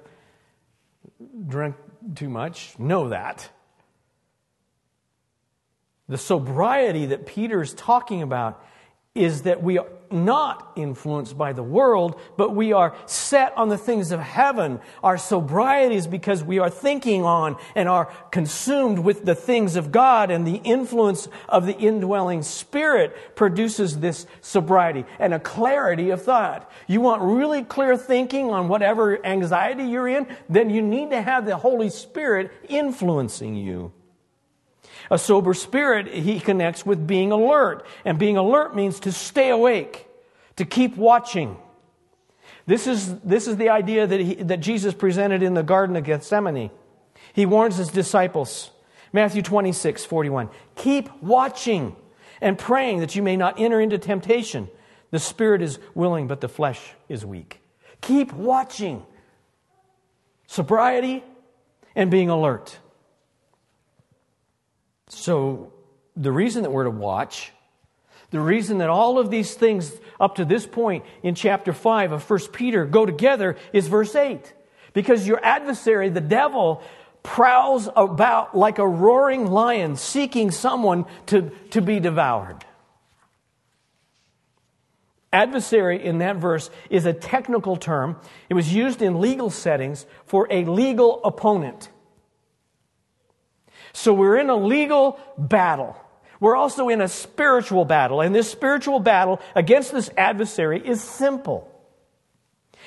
drank 1.46 1.76
too 2.14 2.28
much 2.28 2.78
know 2.78 3.08
that. 3.08 3.50
The 6.08 6.18
sobriety 6.18 7.06
that 7.06 7.26
Peter's 7.26 7.74
talking 7.74 8.22
about 8.22 8.64
is 9.14 9.42
that 9.42 9.62
we 9.62 9.78
are 9.78 9.86
not 10.10 10.72
influenced 10.74 11.36
by 11.36 11.52
the 11.52 11.62
world, 11.62 12.18
but 12.36 12.54
we 12.54 12.72
are 12.72 12.94
set 13.06 13.56
on 13.56 13.68
the 13.68 13.76
things 13.76 14.10
of 14.10 14.20
heaven. 14.20 14.80
Our 15.02 15.18
sobriety 15.18 15.96
is 15.96 16.06
because 16.06 16.42
we 16.42 16.58
are 16.58 16.70
thinking 16.70 17.22
on 17.24 17.56
and 17.74 17.88
are 17.88 18.06
consumed 18.30 18.98
with 18.98 19.24
the 19.24 19.34
things 19.34 19.76
of 19.76 19.92
God, 19.92 20.30
and 20.30 20.46
the 20.46 20.60
influence 20.64 21.28
of 21.48 21.66
the 21.66 21.76
indwelling 21.76 22.42
Spirit 22.42 23.36
produces 23.36 23.98
this 23.98 24.26
sobriety 24.40 25.04
and 25.18 25.34
a 25.34 25.40
clarity 25.40 26.10
of 26.10 26.22
thought. 26.22 26.70
You 26.86 27.00
want 27.02 27.22
really 27.22 27.62
clear 27.62 27.96
thinking 27.96 28.50
on 28.50 28.68
whatever 28.68 29.24
anxiety 29.24 29.84
you're 29.84 30.08
in, 30.08 30.26
then 30.48 30.70
you 30.70 30.80
need 30.80 31.10
to 31.10 31.20
have 31.20 31.44
the 31.44 31.56
Holy 31.56 31.90
Spirit 31.90 32.50
influencing 32.68 33.56
you. 33.56 33.92
A 35.12 35.18
sober 35.18 35.52
spirit, 35.52 36.08
he 36.08 36.40
connects 36.40 36.86
with 36.86 37.06
being 37.06 37.32
alert. 37.32 37.84
And 38.02 38.18
being 38.18 38.38
alert 38.38 38.74
means 38.74 38.98
to 39.00 39.12
stay 39.12 39.50
awake, 39.50 40.08
to 40.56 40.64
keep 40.64 40.96
watching. 40.96 41.58
This 42.64 42.86
is, 42.86 43.18
this 43.20 43.46
is 43.46 43.58
the 43.58 43.68
idea 43.68 44.06
that, 44.06 44.20
he, 44.20 44.34
that 44.36 44.60
Jesus 44.60 44.94
presented 44.94 45.42
in 45.42 45.52
the 45.52 45.62
Garden 45.62 45.96
of 45.96 46.04
Gethsemane. 46.04 46.70
He 47.34 47.44
warns 47.44 47.76
his 47.76 47.88
disciples. 47.88 48.70
Matthew 49.12 49.42
26, 49.42 50.06
41. 50.06 50.48
Keep 50.76 51.22
watching 51.22 51.94
and 52.40 52.58
praying 52.58 53.00
that 53.00 53.14
you 53.14 53.22
may 53.22 53.36
not 53.36 53.60
enter 53.60 53.82
into 53.82 53.98
temptation. 53.98 54.70
The 55.10 55.18
spirit 55.18 55.60
is 55.60 55.78
willing, 55.94 56.26
but 56.26 56.40
the 56.40 56.48
flesh 56.48 56.94
is 57.10 57.22
weak. 57.26 57.60
Keep 58.00 58.32
watching. 58.32 59.04
Sobriety 60.46 61.22
and 61.94 62.10
being 62.10 62.30
alert. 62.30 62.78
So, 65.14 65.70
the 66.16 66.32
reason 66.32 66.62
that 66.62 66.70
we're 66.70 66.84
to 66.84 66.90
watch, 66.90 67.52
the 68.30 68.40
reason 68.40 68.78
that 68.78 68.88
all 68.88 69.18
of 69.18 69.30
these 69.30 69.54
things 69.54 69.92
up 70.18 70.36
to 70.36 70.44
this 70.44 70.66
point 70.66 71.04
in 71.22 71.34
chapter 71.34 71.74
5 71.74 72.12
of 72.12 72.28
1 72.30 72.38
Peter 72.52 72.86
go 72.86 73.04
together 73.04 73.56
is 73.74 73.88
verse 73.88 74.14
8. 74.14 74.52
Because 74.94 75.26
your 75.26 75.38
adversary, 75.44 76.08
the 76.08 76.22
devil, 76.22 76.82
prowls 77.22 77.90
about 77.94 78.56
like 78.56 78.78
a 78.78 78.88
roaring 78.88 79.46
lion 79.46 79.96
seeking 79.96 80.50
someone 80.50 81.04
to, 81.26 81.50
to 81.70 81.82
be 81.82 82.00
devoured. 82.00 82.64
Adversary 85.30 86.02
in 86.02 86.18
that 86.18 86.36
verse 86.36 86.70
is 86.88 87.04
a 87.04 87.12
technical 87.12 87.76
term. 87.76 88.16
It 88.48 88.54
was 88.54 88.72
used 88.72 89.02
in 89.02 89.20
legal 89.20 89.50
settings 89.50 90.06
for 90.24 90.48
a 90.50 90.64
legal 90.64 91.22
opponent. 91.22 91.90
So 93.92 94.12
we're 94.14 94.38
in 94.38 94.50
a 94.50 94.56
legal 94.56 95.18
battle. 95.36 95.96
We're 96.40 96.56
also 96.56 96.88
in 96.88 97.00
a 97.00 97.06
spiritual 97.06 97.84
battle. 97.84 98.20
And 98.20 98.34
this 98.34 98.50
spiritual 98.50 98.98
battle 98.98 99.40
against 99.54 99.92
this 99.92 100.10
adversary 100.16 100.84
is 100.84 101.00
simple. 101.00 101.68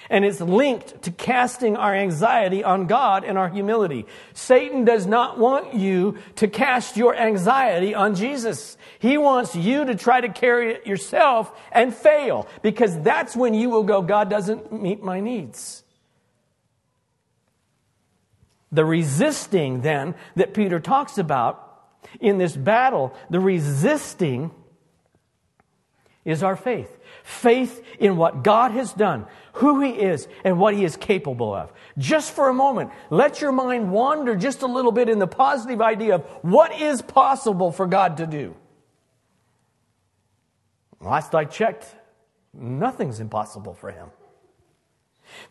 And 0.10 0.26
it's 0.26 0.42
linked 0.42 1.04
to 1.04 1.12
casting 1.12 1.78
our 1.78 1.96
anxiety 1.96 2.66
on 2.66 2.86
God 2.86 3.24
and 3.24 3.38
our 3.38 3.48
humility. 3.48 4.06
Satan 4.34 4.84
does 4.84 5.08
not 5.08 5.40
want 5.40 5.74
you 5.74 6.18
to 6.36 6.50
cast 6.50 6.98
your 6.98 7.16
anxiety 7.16 7.96
on 7.96 8.14
Jesus. 8.14 8.78
He 9.00 9.18
wants 9.18 9.56
you 9.56 9.86
to 9.86 9.96
try 9.96 10.20
to 10.20 10.28
carry 10.28 10.74
it 10.74 10.86
yourself 10.86 11.58
and 11.72 11.96
fail 11.96 12.48
because 12.62 13.00
that's 13.00 13.38
when 13.38 13.54
you 13.54 13.70
will 13.70 13.84
go, 13.84 14.02
God 14.02 14.30
doesn't 14.30 14.70
meet 14.72 15.02
my 15.02 15.22
needs. 15.22 15.85
The 18.76 18.86
resisting, 18.86 19.82
then, 19.82 20.16
that 20.36 20.54
Peter 20.54 20.80
talks 20.80 21.18
about 21.18 21.62
in 22.20 22.38
this 22.38 22.56
battle, 22.56 23.16
the 23.30 23.40
resisting 23.40 24.52
is 26.26 26.44
our 26.44 26.56
faith. 26.56 26.98
Faith 27.24 27.84
in 28.00 28.18
what 28.18 28.44
God 28.44 28.72
has 28.72 28.92
done, 28.94 29.28
who 29.54 29.82
He 29.82 29.92
is, 29.92 30.28
and 30.44 30.60
what 30.60 30.74
He 30.74 30.84
is 30.84 30.98
capable 30.98 31.54
of. 31.54 31.72
Just 31.98 32.34
for 32.34 32.50
a 32.50 32.54
moment, 32.54 32.92
let 33.10 33.42
your 33.42 33.52
mind 33.52 33.92
wander 33.92 34.36
just 34.36 34.62
a 34.62 34.68
little 34.68 34.92
bit 34.92 35.08
in 35.08 35.20
the 35.20 35.28
positive 35.28 35.82
idea 35.82 36.16
of 36.16 36.24
what 36.42 36.80
is 36.82 37.02
possible 37.02 37.72
for 37.72 37.88
God 37.88 38.18
to 38.18 38.28
do. 38.28 38.56
Last 41.00 41.34
I 41.36 41.46
checked, 41.46 41.86
nothing's 42.54 43.20
impossible 43.20 43.74
for 43.74 43.92
Him. 43.92 44.10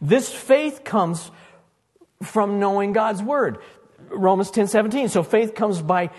This 0.01 0.33
faith 0.33 0.85
comes 0.85 1.31
from 2.23 2.59
knowing 2.59 2.93
God's 2.93 3.23
word. 3.23 3.59
Romans 4.09 4.51
10 4.51 4.69
17. 4.69 5.09
So 5.09 5.23
faith 5.23 5.55
comes 5.55 5.83
by 5.83 6.11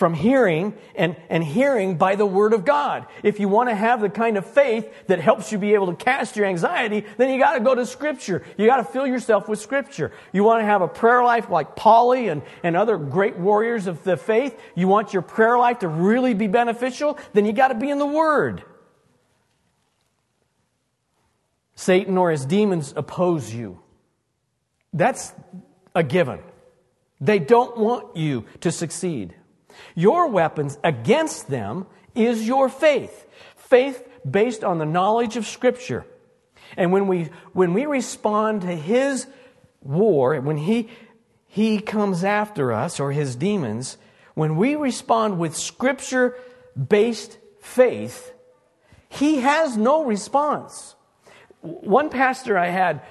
from 0.00 0.14
hearing 0.14 0.72
and, 0.94 1.14
and 1.28 1.44
hearing 1.44 1.98
by 1.98 2.16
the 2.16 2.24
Word 2.24 2.54
of 2.54 2.64
God. 2.64 3.06
If 3.22 3.38
you 3.38 3.50
want 3.50 3.68
to 3.68 3.74
have 3.74 4.00
the 4.00 4.08
kind 4.08 4.38
of 4.38 4.46
faith 4.46 4.90
that 5.08 5.20
helps 5.20 5.52
you 5.52 5.58
be 5.58 5.74
able 5.74 5.88
to 5.88 5.94
cast 5.94 6.36
your 6.36 6.46
anxiety, 6.46 7.04
then 7.18 7.28
you 7.28 7.38
got 7.38 7.52
to 7.52 7.60
go 7.60 7.74
to 7.74 7.84
Scripture. 7.84 8.42
You 8.56 8.64
got 8.64 8.78
to 8.78 8.84
fill 8.84 9.06
yourself 9.06 9.46
with 9.46 9.60
Scripture. 9.60 10.10
You 10.32 10.42
want 10.42 10.62
to 10.62 10.64
have 10.64 10.80
a 10.80 10.88
prayer 10.88 11.22
life 11.22 11.50
like 11.50 11.76
Polly 11.76 12.28
and, 12.28 12.40
and 12.62 12.78
other 12.78 12.96
great 12.96 13.36
warriors 13.36 13.86
of 13.86 14.02
the 14.02 14.16
faith. 14.16 14.58
You 14.74 14.88
want 14.88 15.12
your 15.12 15.20
prayer 15.20 15.58
life 15.58 15.80
to 15.80 15.88
really 15.88 16.32
be 16.32 16.46
beneficial, 16.46 17.18
then 17.34 17.44
you 17.44 17.52
got 17.52 17.68
to 17.68 17.74
be 17.74 17.90
in 17.90 17.98
the 17.98 18.06
Word. 18.06 18.64
Satan 21.74 22.16
or 22.16 22.30
his 22.30 22.46
demons 22.46 22.94
oppose 22.96 23.52
you. 23.52 23.80
That's 24.92 25.32
a 25.94 26.02
given. 26.02 26.40
They 27.20 27.38
don't 27.38 27.76
want 27.76 28.16
you 28.16 28.46
to 28.60 28.72
succeed. 28.72 29.34
Your 29.94 30.28
weapons 30.28 30.78
against 30.82 31.48
them 31.48 31.86
is 32.14 32.46
your 32.46 32.68
faith. 32.68 33.26
Faith 33.56 34.06
based 34.28 34.64
on 34.64 34.78
the 34.78 34.86
knowledge 34.86 35.36
of 35.36 35.46
Scripture. 35.46 36.04
And 36.76 36.92
when 36.92 37.06
we, 37.06 37.30
when 37.52 37.74
we 37.74 37.86
respond 37.86 38.62
to 38.62 38.74
his 38.74 39.26
war, 39.82 40.40
when 40.40 40.56
he, 40.56 40.88
he 41.46 41.80
comes 41.80 42.24
after 42.24 42.72
us 42.72 43.00
or 43.00 43.12
his 43.12 43.36
demons, 43.36 43.96
when 44.34 44.56
we 44.56 44.76
respond 44.76 45.38
with 45.38 45.56
Scripture 45.56 46.36
based 46.88 47.38
faith, 47.60 48.32
he 49.08 49.40
has 49.40 49.76
no 49.76 50.04
response. 50.04 50.94
One 51.60 52.08
pastor 52.08 52.56
I 52.56 52.68
had 52.68 53.02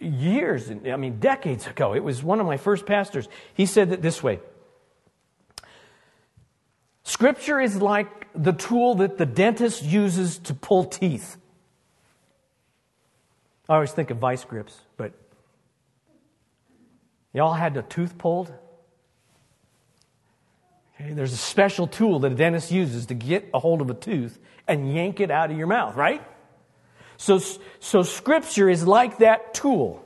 years, 0.00 0.70
I 0.70 0.96
mean, 0.96 1.18
decades 1.18 1.66
ago, 1.66 1.94
it 1.94 2.04
was 2.04 2.22
one 2.22 2.40
of 2.40 2.46
my 2.46 2.56
first 2.56 2.86
pastors, 2.86 3.28
he 3.54 3.66
said 3.66 3.90
that 3.90 4.02
this 4.02 4.22
way 4.22 4.40
Scripture 7.04 7.60
is 7.60 7.82
like 7.82 8.28
the 8.34 8.52
tool 8.52 8.96
that 8.96 9.18
the 9.18 9.26
dentist 9.26 9.82
uses 9.82 10.38
to 10.38 10.54
pull 10.54 10.84
teeth. 10.84 11.36
I 13.68 13.74
always 13.74 13.92
think 13.92 14.10
of 14.10 14.18
vice 14.18 14.44
grips, 14.44 14.78
but 14.96 15.12
y'all 17.32 17.54
had 17.54 17.76
a 17.76 17.82
tooth 17.82 18.18
pulled? 18.18 18.52
Okay, 20.94 21.12
there's 21.12 21.32
a 21.32 21.38
special 21.38 21.86
tool 21.86 22.20
that 22.20 22.32
a 22.32 22.34
dentist 22.34 22.70
uses 22.70 23.06
to 23.06 23.14
get 23.14 23.48
a 23.52 23.58
hold 23.58 23.80
of 23.80 23.90
a 23.90 23.94
tooth 23.94 24.38
and 24.68 24.94
yank 24.94 25.20
it 25.20 25.30
out 25.30 25.50
of 25.50 25.58
your 25.58 25.66
mouth, 25.66 25.96
right? 25.96 26.22
So, 27.22 27.40
so 27.78 28.02
Scripture 28.02 28.68
is 28.68 28.84
like 28.84 29.18
that 29.18 29.54
tool. 29.54 30.04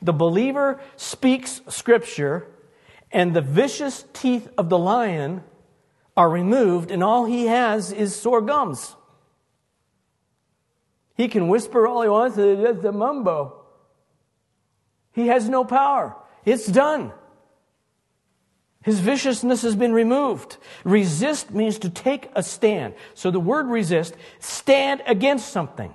The 0.00 0.12
believer 0.12 0.80
speaks 0.94 1.62
Scripture, 1.66 2.46
and 3.10 3.34
the 3.34 3.40
vicious 3.40 4.04
teeth 4.12 4.48
of 4.56 4.68
the 4.68 4.78
lion 4.78 5.42
are 6.16 6.30
removed, 6.30 6.92
and 6.92 7.02
all 7.02 7.24
he 7.24 7.46
has 7.46 7.90
is 7.90 8.14
sore 8.14 8.40
gums. 8.40 8.94
He 11.16 11.26
can 11.26 11.48
whisper 11.48 11.88
all 11.88 12.02
he 12.02 12.08
wants, 12.08 12.38
it's 12.38 12.84
a 12.84 12.92
mumbo. 12.92 13.60
He 15.10 15.26
has 15.26 15.48
no 15.48 15.64
power. 15.64 16.16
It's 16.44 16.68
done. 16.68 17.10
His 18.84 19.00
viciousness 19.00 19.62
has 19.62 19.74
been 19.74 19.92
removed. 19.92 20.56
Resist 20.84 21.50
means 21.50 21.80
to 21.80 21.90
take 21.90 22.30
a 22.36 22.44
stand. 22.44 22.94
So 23.14 23.32
the 23.32 23.40
word 23.40 23.66
resist, 23.66 24.14
stand 24.38 25.02
against 25.04 25.48
something. 25.48 25.92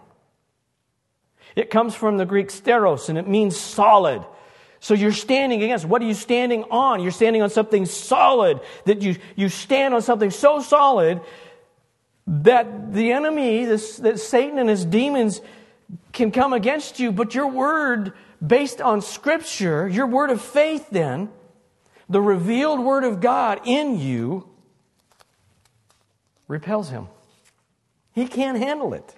It 1.57 1.71
comes 1.71 1.95
from 1.95 2.17
the 2.17 2.25
Greek 2.25 2.51
stereos 2.51 3.09
and 3.09 3.17
it 3.17 3.27
means 3.27 3.57
solid. 3.57 4.23
So 4.79 4.93
you're 4.93 5.11
standing 5.11 5.63
against. 5.63 5.85
What 5.85 6.03
are 6.03 6.05
you 6.05 6.13
standing 6.13 6.65
on? 6.65 7.01
You're 7.01 7.11
standing 7.11 7.41
on 7.41 7.49
something 7.49 7.87
solid. 7.87 8.61
That 8.85 9.01
you, 9.01 9.15
you 9.35 9.49
stand 9.49 9.95
on 9.95 10.03
something 10.03 10.29
so 10.29 10.61
solid 10.61 11.19
that 12.27 12.93
the 12.93 13.11
enemy, 13.11 13.65
this, 13.65 13.97
that 13.97 14.19
Satan 14.19 14.59
and 14.59 14.69
his 14.69 14.85
demons 14.85 15.41
can 16.13 16.29
come 16.29 16.53
against 16.53 16.99
you, 16.99 17.11
but 17.11 17.33
your 17.33 17.47
word 17.47 18.13
based 18.45 18.79
on 18.79 19.01
scripture, 19.01 19.87
your 19.87 20.05
word 20.05 20.29
of 20.29 20.43
faith 20.43 20.87
then, 20.91 21.29
the 22.07 22.21
revealed 22.21 22.81
word 22.81 23.03
of 23.03 23.19
God 23.19 23.61
in 23.65 23.99
you 23.99 24.47
repels 26.47 26.91
him. 26.91 27.07
He 28.13 28.27
can't 28.27 28.59
handle 28.59 28.93
it. 28.93 29.15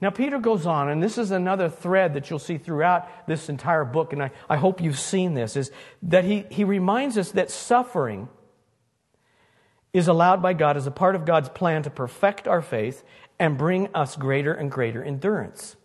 Now, 0.00 0.10
Peter 0.10 0.38
goes 0.38 0.66
on, 0.66 0.90
and 0.90 1.02
this 1.02 1.16
is 1.16 1.30
another 1.30 1.70
thread 1.70 2.14
that 2.14 2.28
you'll 2.28 2.38
see 2.38 2.58
throughout 2.58 3.26
this 3.26 3.48
entire 3.48 3.84
book, 3.84 4.12
and 4.12 4.22
I, 4.22 4.30
I 4.48 4.56
hope 4.56 4.82
you've 4.82 4.98
seen 4.98 5.32
this, 5.32 5.56
is 5.56 5.70
that 6.02 6.24
he, 6.24 6.44
he 6.50 6.64
reminds 6.64 7.16
us 7.16 7.32
that 7.32 7.50
suffering 7.50 8.28
is 9.94 10.08
allowed 10.08 10.42
by 10.42 10.52
God 10.52 10.76
as 10.76 10.86
a 10.86 10.90
part 10.90 11.14
of 11.14 11.24
God's 11.24 11.48
plan 11.48 11.82
to 11.84 11.90
perfect 11.90 12.46
our 12.46 12.60
faith 12.60 13.02
and 13.38 13.56
bring 13.56 13.88
us 13.94 14.16
greater 14.16 14.52
and 14.52 14.70
greater 14.70 15.02
endurance. 15.02 15.76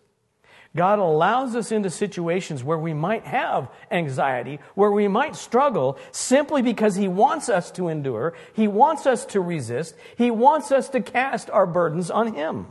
God 0.75 0.99
allows 0.99 1.55
us 1.55 1.71
into 1.71 1.89
situations 1.89 2.63
where 2.63 2.77
we 2.77 2.93
might 2.93 3.25
have 3.25 3.69
anxiety, 3.89 4.59
where 4.75 4.91
we 4.91 5.07
might 5.07 5.37
struggle, 5.37 5.97
simply 6.11 6.61
because 6.61 6.95
He 6.95 7.07
wants 7.07 7.47
us 7.47 7.71
to 7.71 7.87
endure, 7.87 8.33
He 8.53 8.67
wants 8.67 9.05
us 9.05 9.25
to 9.27 9.39
resist, 9.39 9.95
He 10.17 10.31
wants 10.31 10.71
us 10.71 10.89
to 10.89 11.01
cast 11.01 11.49
our 11.49 11.65
burdens 11.65 12.11
on 12.11 12.35
Him. 12.35 12.67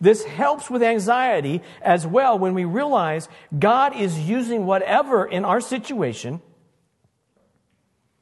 This 0.00 0.24
helps 0.24 0.70
with 0.70 0.82
anxiety 0.82 1.62
as 1.82 2.06
well 2.06 2.38
when 2.38 2.54
we 2.54 2.64
realize 2.64 3.28
God 3.56 3.94
is 3.94 4.18
using 4.18 4.64
whatever 4.64 5.26
in 5.26 5.44
our 5.44 5.60
situation, 5.60 6.40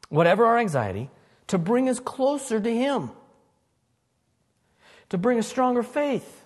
whatever 0.09 0.45
our 0.47 0.59
anxiety, 0.59 1.09
to 1.47 1.59
bring 1.59 1.89
us 1.89 2.01
closer 2.01 2.59
to 2.59 2.75
Him, 2.75 3.11
to 5.11 5.19
bring 5.19 5.39
a 5.39 5.43
stronger 5.43 5.85
faith. 5.85 6.43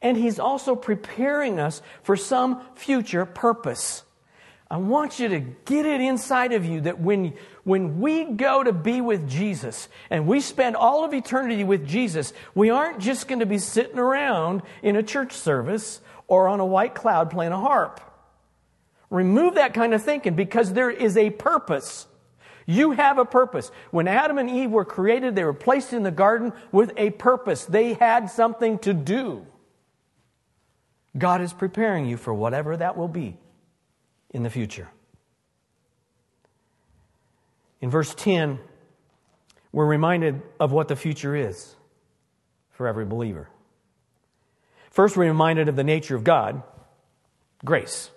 And 0.00 0.16
He's 0.16 0.40
also 0.40 0.74
preparing 0.74 1.60
us 1.60 1.80
for 2.02 2.16
some 2.16 2.62
future 2.74 3.24
purpose. 3.24 4.02
I 4.72 4.78
want 4.78 5.18
you 5.18 5.28
to 5.28 5.40
get 5.40 5.84
it 5.84 6.00
inside 6.00 6.54
of 6.54 6.64
you 6.64 6.80
that 6.80 6.98
when, 6.98 7.34
when 7.62 8.00
we 8.00 8.24
go 8.24 8.64
to 8.64 8.72
be 8.72 9.02
with 9.02 9.28
Jesus 9.28 9.86
and 10.08 10.26
we 10.26 10.40
spend 10.40 10.76
all 10.76 11.04
of 11.04 11.12
eternity 11.12 11.62
with 11.62 11.86
Jesus, 11.86 12.32
we 12.54 12.70
aren't 12.70 12.98
just 12.98 13.28
going 13.28 13.40
to 13.40 13.46
be 13.46 13.58
sitting 13.58 13.98
around 13.98 14.62
in 14.82 14.96
a 14.96 15.02
church 15.02 15.34
service 15.34 16.00
or 16.26 16.48
on 16.48 16.58
a 16.58 16.64
white 16.64 16.94
cloud 16.94 17.30
playing 17.30 17.52
a 17.52 17.60
harp. 17.60 18.00
Remove 19.10 19.56
that 19.56 19.74
kind 19.74 19.92
of 19.92 20.02
thinking 20.02 20.36
because 20.36 20.72
there 20.72 20.90
is 20.90 21.18
a 21.18 21.28
purpose. 21.28 22.06
You 22.64 22.92
have 22.92 23.18
a 23.18 23.26
purpose. 23.26 23.70
When 23.90 24.08
Adam 24.08 24.38
and 24.38 24.48
Eve 24.48 24.70
were 24.70 24.86
created, 24.86 25.34
they 25.34 25.44
were 25.44 25.52
placed 25.52 25.92
in 25.92 26.02
the 26.02 26.10
garden 26.10 26.54
with 26.72 26.94
a 26.96 27.10
purpose. 27.10 27.66
They 27.66 27.92
had 27.92 28.30
something 28.30 28.78
to 28.78 28.94
do. 28.94 29.46
God 31.18 31.42
is 31.42 31.52
preparing 31.52 32.06
you 32.06 32.16
for 32.16 32.32
whatever 32.32 32.74
that 32.78 32.96
will 32.96 33.08
be 33.08 33.36
in 34.32 34.42
the 34.42 34.50
future. 34.50 34.88
In 37.80 37.90
verse 37.90 38.14
10, 38.14 38.58
we're 39.72 39.86
reminded 39.86 40.42
of 40.60 40.72
what 40.72 40.88
the 40.88 40.96
future 40.96 41.34
is 41.34 41.74
for 42.70 42.86
every 42.86 43.04
believer. 43.04 43.48
First, 44.90 45.16
we're 45.16 45.26
reminded 45.26 45.68
of 45.68 45.76
the 45.76 45.84
nature 45.84 46.14
of 46.14 46.24
God 46.24 46.62
grace. 47.64 48.10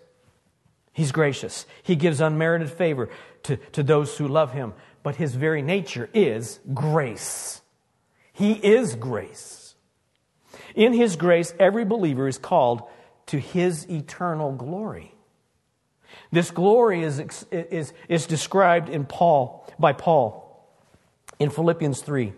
He's 0.94 1.12
gracious, 1.12 1.66
He 1.84 1.96
gives 1.96 2.22
unmerited 2.22 2.70
favor 2.70 3.10
to, 3.44 3.58
to 3.58 3.84
those 3.84 4.18
who 4.18 4.28
love 4.28 4.54
Him, 4.54 4.74
but 5.04 5.16
His 5.16 5.36
very 5.36 5.62
nature 5.62 6.10
is 6.14 6.60
grace. 6.74 7.62
He 8.32 8.54
is 8.54 8.96
grace. 8.96 9.76
In 10.74 10.94
His 10.94 11.16
grace, 11.16 11.54
every 11.60 11.86
believer 11.86 12.28
is 12.28 12.38
called 12.38 12.84
to 13.28 13.40
His 13.40 13.90
eternal 13.90 14.52
glory. 14.52 15.15
This 16.36 16.52
glory 16.52 17.02
is, 17.02 17.46
is, 17.50 17.94
is 18.10 18.26
described 18.26 18.90
in 18.90 19.06
Paul, 19.06 19.66
by 19.80 19.94
Paul 19.94 20.68
in 21.40 21.50
Philippians 21.50 22.02
3, 22.02 22.34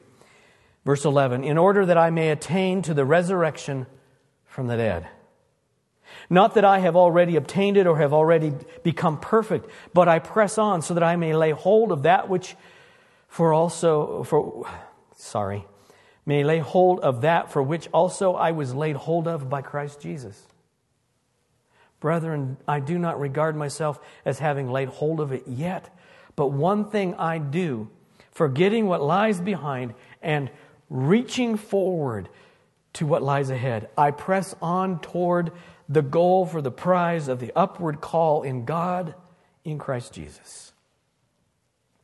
verse 0.86 1.04
11, 1.04 1.44
in 1.44 1.58
order 1.58 1.84
that 1.84 1.98
I 1.98 2.12
may 2.12 2.30
attain 2.30 2.84
to 2.84 2.94
the 2.94 3.04
resurrection 3.04 3.88
from 4.46 4.68
the 4.68 4.78
dead. 4.78 5.08
Not 6.30 6.54
that 6.54 6.64
I 6.64 6.78
have 6.78 6.96
already 6.96 7.38
obtained 7.38 7.76
it 7.76 7.88
or 7.88 7.98
have 7.98 8.14
already 8.14 8.54
become 8.84 9.20
perfect, 9.20 9.68
but 9.96 10.08
I 10.08 10.20
press 10.20 10.60
on 10.60 10.84
so 10.84 10.94
that 10.94 11.02
I 11.02 11.16
may 11.16 11.36
lay 11.36 11.50
hold 11.50 11.92
of 11.92 12.04
that 12.04 12.30
which 12.30 12.56
for 13.28 13.52
also, 13.52 14.24
for, 14.26 14.70
sorry, 15.16 15.66
may 16.24 16.44
lay 16.44 16.60
hold 16.60 17.00
of 17.00 17.22
that 17.22 17.52
for 17.52 17.64
which 17.64 17.88
also 17.92 18.36
I 18.36 18.52
was 18.52 18.76
laid 18.76 18.96
hold 18.96 19.28
of 19.28 19.50
by 19.50 19.64
Christ 19.64 20.00
Jesus. 20.00 20.46
Brethren, 22.00 22.58
I 22.68 22.80
do 22.80 23.00
not 23.00 23.20
regard 23.20 23.56
myself 23.56 24.00
as 24.24 24.40
having 24.40 24.72
laid 24.72 24.90
hold 24.90 25.20
of 25.20 25.32
it 25.32 25.44
yet. 25.48 25.90
But 26.36 26.48
one 26.48 26.90
thing 26.90 27.16
I 27.16 27.40
do, 27.40 27.90
forgetting 28.32 28.86
what 28.86 29.02
lies 29.02 29.42
behind 29.42 29.96
and 30.22 30.52
reaching 30.90 31.58
forward 31.58 32.30
to 32.94 33.06
what 33.06 33.24
lies 33.24 33.50
ahead, 33.50 33.90
I 33.98 34.12
press 34.12 34.56
on 34.62 35.00
toward 35.00 35.52
the 35.90 36.02
goal 36.02 36.46
for 36.46 36.62
the 36.62 36.72
prize 36.72 37.28
of 37.28 37.40
the 37.40 37.52
upward 37.56 38.02
call 38.02 38.44
in 38.44 38.66
God 38.66 39.16
in 39.64 39.80
Christ 39.80 40.14
Jesus. 40.14 40.74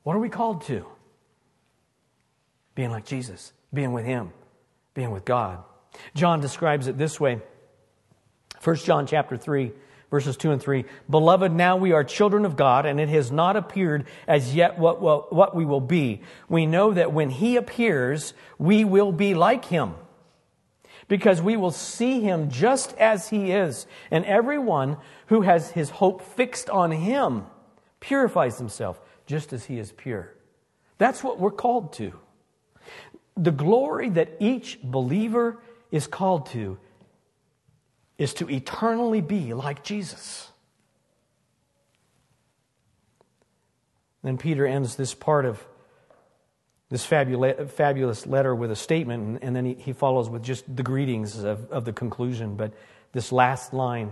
What 0.03 0.15
are 0.15 0.19
we 0.19 0.29
called 0.29 0.63
to? 0.63 0.85
Being 2.75 2.91
like 2.91 3.05
Jesus, 3.05 3.53
being 3.73 3.93
with 3.93 4.05
Him, 4.05 4.31
being 4.93 5.11
with 5.11 5.25
God. 5.25 5.63
John 6.15 6.41
describes 6.41 6.87
it 6.87 6.97
this 6.97 7.19
way 7.19 7.41
1 8.64 8.76
John 8.78 9.05
chapter 9.07 9.38
3, 9.38 9.72
verses 10.09 10.38
2 10.38 10.51
and 10.51 10.61
3. 10.61 10.86
Beloved, 11.09 11.51
now 11.51 11.76
we 11.76 11.91
are 11.91 12.03
children 12.03 12.45
of 12.45 12.55
God, 12.55 12.86
and 12.86 12.99
it 12.99 13.09
has 13.09 13.32
not 13.32 13.55
appeared 13.55 14.05
as 14.28 14.55
yet 14.55 14.80
what, 14.80 15.01
what, 15.01 15.34
what 15.34 15.55
we 15.55 15.66
will 15.66 15.82
be. 15.82 16.22
We 16.47 16.66
know 16.66 16.93
that 16.93 17.11
when 17.11 17.30
He 17.30 17.57
appears, 17.57 18.34
we 18.57 18.86
will 18.86 19.11
be 19.11 19.34
like 19.34 19.66
Him 19.66 19.95
because 21.07 21.41
we 21.41 21.57
will 21.57 21.72
see 21.72 22.22
him 22.22 22.49
just 22.49 22.95
as 22.97 23.30
he 23.30 23.51
is. 23.51 23.86
And 24.11 24.26
everyone 24.26 24.97
who 25.28 25.41
has 25.41 25.72
his 25.72 25.89
hope 25.89 26.22
fixed 26.22 26.70
on 26.70 26.91
him 26.91 27.45
purifies 27.99 28.57
himself 28.57 28.99
just 29.26 29.53
as 29.53 29.66
he 29.66 29.80
is 29.80 29.91
pure. 29.91 30.34
That's 30.97 31.24
what 31.24 31.39
we're 31.39 31.51
called 31.51 31.93
to. 31.93 32.14
The 33.36 33.51
glory 33.51 34.09
that 34.09 34.38
each 34.39 34.80
believer 34.84 35.61
is 35.91 36.07
called 36.07 36.47
to 36.47 36.78
is 38.18 38.34
to 38.36 38.49
eternally 38.49 39.22
be 39.22 39.53
like 39.53 39.84
Jesus. 39.84 40.49
Then 44.24 44.38
Peter 44.38 44.66
ends 44.66 44.95
this 44.95 45.14
part 45.14 45.45
of 45.45 45.64
this 46.89 47.05
fabulous 47.05 48.28
letter 48.28 48.53
with 48.53 48.70
a 48.70 48.76
statement, 48.76 49.39
and 49.41 49.55
then 49.55 49.66
he 49.66 49.93
follows 49.93 50.30
with 50.30 50.43
just 50.43 50.64
the 50.76 50.84
greetings 50.84 51.43
of, 51.43 51.72
of 51.72 51.86
the 51.86 51.93
conclusion. 51.93 52.55
But 52.55 52.72
this 53.14 53.32
last 53.32 53.74
line 53.74 54.11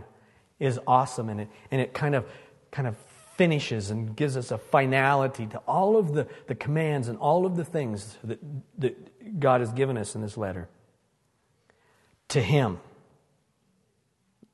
is 0.60 0.80
awesome, 0.88 1.30
and 1.30 1.42
it, 1.42 1.48
and 1.70 1.80
it 1.80 1.94
kind 1.94 2.16
of, 2.16 2.26
kind 2.72 2.88
of 2.88 2.96
finishes 3.36 3.92
and 3.92 4.16
gives 4.16 4.36
us 4.36 4.50
a 4.50 4.58
finality 4.58 5.46
to 5.48 5.60
all 5.60 5.96
of 5.96 6.14
the, 6.14 6.28
the 6.48 6.56
commands 6.56 7.08
and 7.08 7.20
all 7.20 7.46
of 7.46 7.56
the 7.56 7.66
things 7.66 8.18
that, 8.24 8.40
that 8.80 9.40
God 9.40 9.62
has 9.62 9.72
given 9.72 9.96
us 9.96 10.16
in 10.16 10.22
this 10.22 10.36
letter. 10.36 10.68
To 12.30 12.42
Him, 12.42 12.80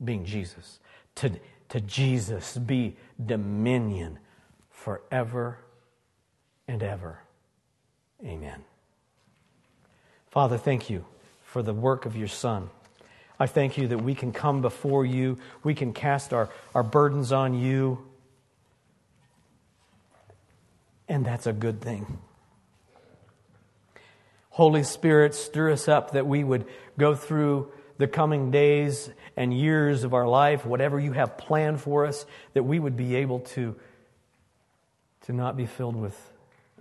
being 0.03 0.25
Jesus, 0.25 0.79
to, 1.15 1.31
to 1.69 1.81
Jesus 1.81 2.57
be 2.57 2.95
dominion 3.23 4.19
forever 4.69 5.59
and 6.67 6.83
ever. 6.83 7.19
Amen. 8.23 8.63
Father, 10.29 10.57
thank 10.57 10.89
you 10.89 11.05
for 11.45 11.61
the 11.61 11.73
work 11.73 12.05
of 12.05 12.15
your 12.15 12.27
Son. 12.27 12.69
I 13.39 13.47
thank 13.47 13.77
you 13.77 13.87
that 13.89 13.99
we 13.99 14.15
can 14.15 14.31
come 14.31 14.61
before 14.61 15.05
you, 15.05 15.37
we 15.63 15.75
can 15.75 15.93
cast 15.93 16.33
our, 16.33 16.49
our 16.73 16.83
burdens 16.83 17.31
on 17.31 17.53
you, 17.53 18.03
and 21.07 21.25
that's 21.25 21.47
a 21.47 21.53
good 21.53 21.81
thing. 21.81 22.19
Holy 24.49 24.83
Spirit, 24.83 25.35
stir 25.35 25.71
us 25.71 25.87
up 25.87 26.11
that 26.11 26.25
we 26.25 26.43
would 26.43 26.65
go 26.97 27.13
through 27.13 27.71
the 27.97 28.07
coming 28.07 28.51
days 28.51 29.09
and 29.35 29.53
years 29.53 30.03
of 30.03 30.13
our 30.13 30.27
life, 30.27 30.65
whatever 30.65 30.99
you 30.99 31.13
have 31.13 31.37
planned 31.37 31.81
for 31.81 32.05
us, 32.05 32.25
that 32.53 32.63
we 32.63 32.79
would 32.79 32.97
be 32.97 33.15
able 33.15 33.39
to, 33.39 33.75
to 35.21 35.33
not 35.33 35.57
be 35.57 35.65
filled 35.65 35.95
with 35.95 36.15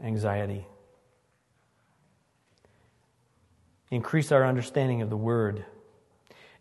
anxiety 0.03 0.67
Increase 3.91 4.33
our 4.33 4.45
understanding 4.45 5.03
of 5.03 5.11
the 5.11 5.17
Word. 5.17 5.65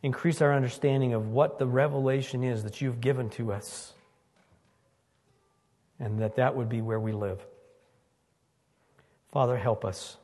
Increase 0.03 0.41
our 0.41 0.53
understanding 0.53 1.13
of 1.13 1.29
what 1.29 1.57
the 1.57 1.65
revelation 1.65 2.43
is 2.43 2.63
that 2.63 2.81
you've 2.81 3.01
given 3.01 3.29
to 3.31 3.51
us. 3.51 3.93
And 5.99 6.19
that 6.19 6.35
that 6.35 6.55
would 6.55 6.69
be 6.69 6.81
where 6.81 6.99
we 6.99 7.13
live. 7.13 7.43
Father, 9.31 9.57
help 9.57 9.83
us. 9.83 10.17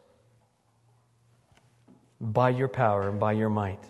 By 2.19 2.49
your 2.49 2.67
power 2.67 3.09
and 3.09 3.19
by 3.19 3.31
your 3.31 3.49
might, 3.49 3.83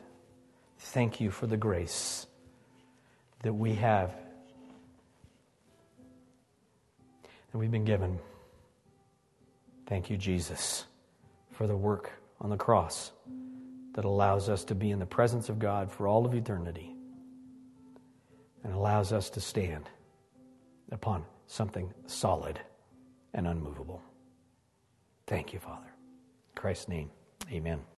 thank 0.82 1.22
you 1.22 1.32
for 1.32 1.48
the 1.48 1.58
grace 1.58 2.28
that 3.44 3.54
we 3.54 3.76
have 3.76 4.14
that 7.52 7.58
we've 7.58 7.72
been 7.72 7.86
given. 7.86 8.20
Thank 9.88 10.10
you, 10.10 10.18
Jesus, 10.18 10.86
for 11.52 11.68
the 11.68 11.76
work 11.76 12.12
on 12.40 12.50
the 12.50 12.58
cross 12.58 13.12
that 13.94 14.06
allows 14.06 14.48
us 14.48 14.64
to 14.66 14.76
be 14.76 14.92
in 14.92 15.00
the 15.00 15.06
presence 15.06 15.50
of 15.50 15.60
God 15.60 15.92
for 15.92 16.08
all 16.08 16.26
of 16.26 16.34
eternity 16.34 16.96
and 18.64 18.74
allows 18.74 19.12
us 19.12 19.30
to 19.32 19.42
stand 19.42 19.90
upon 20.92 21.26
something 21.48 21.94
solid 22.06 22.60
and 23.34 23.48
unmovable. 23.48 24.02
Thank 25.28 25.54
you, 25.54 25.60
Father. 25.60 25.88
In 25.88 26.62
Christ's 26.62 26.88
name, 26.88 27.10
amen. 27.52 27.91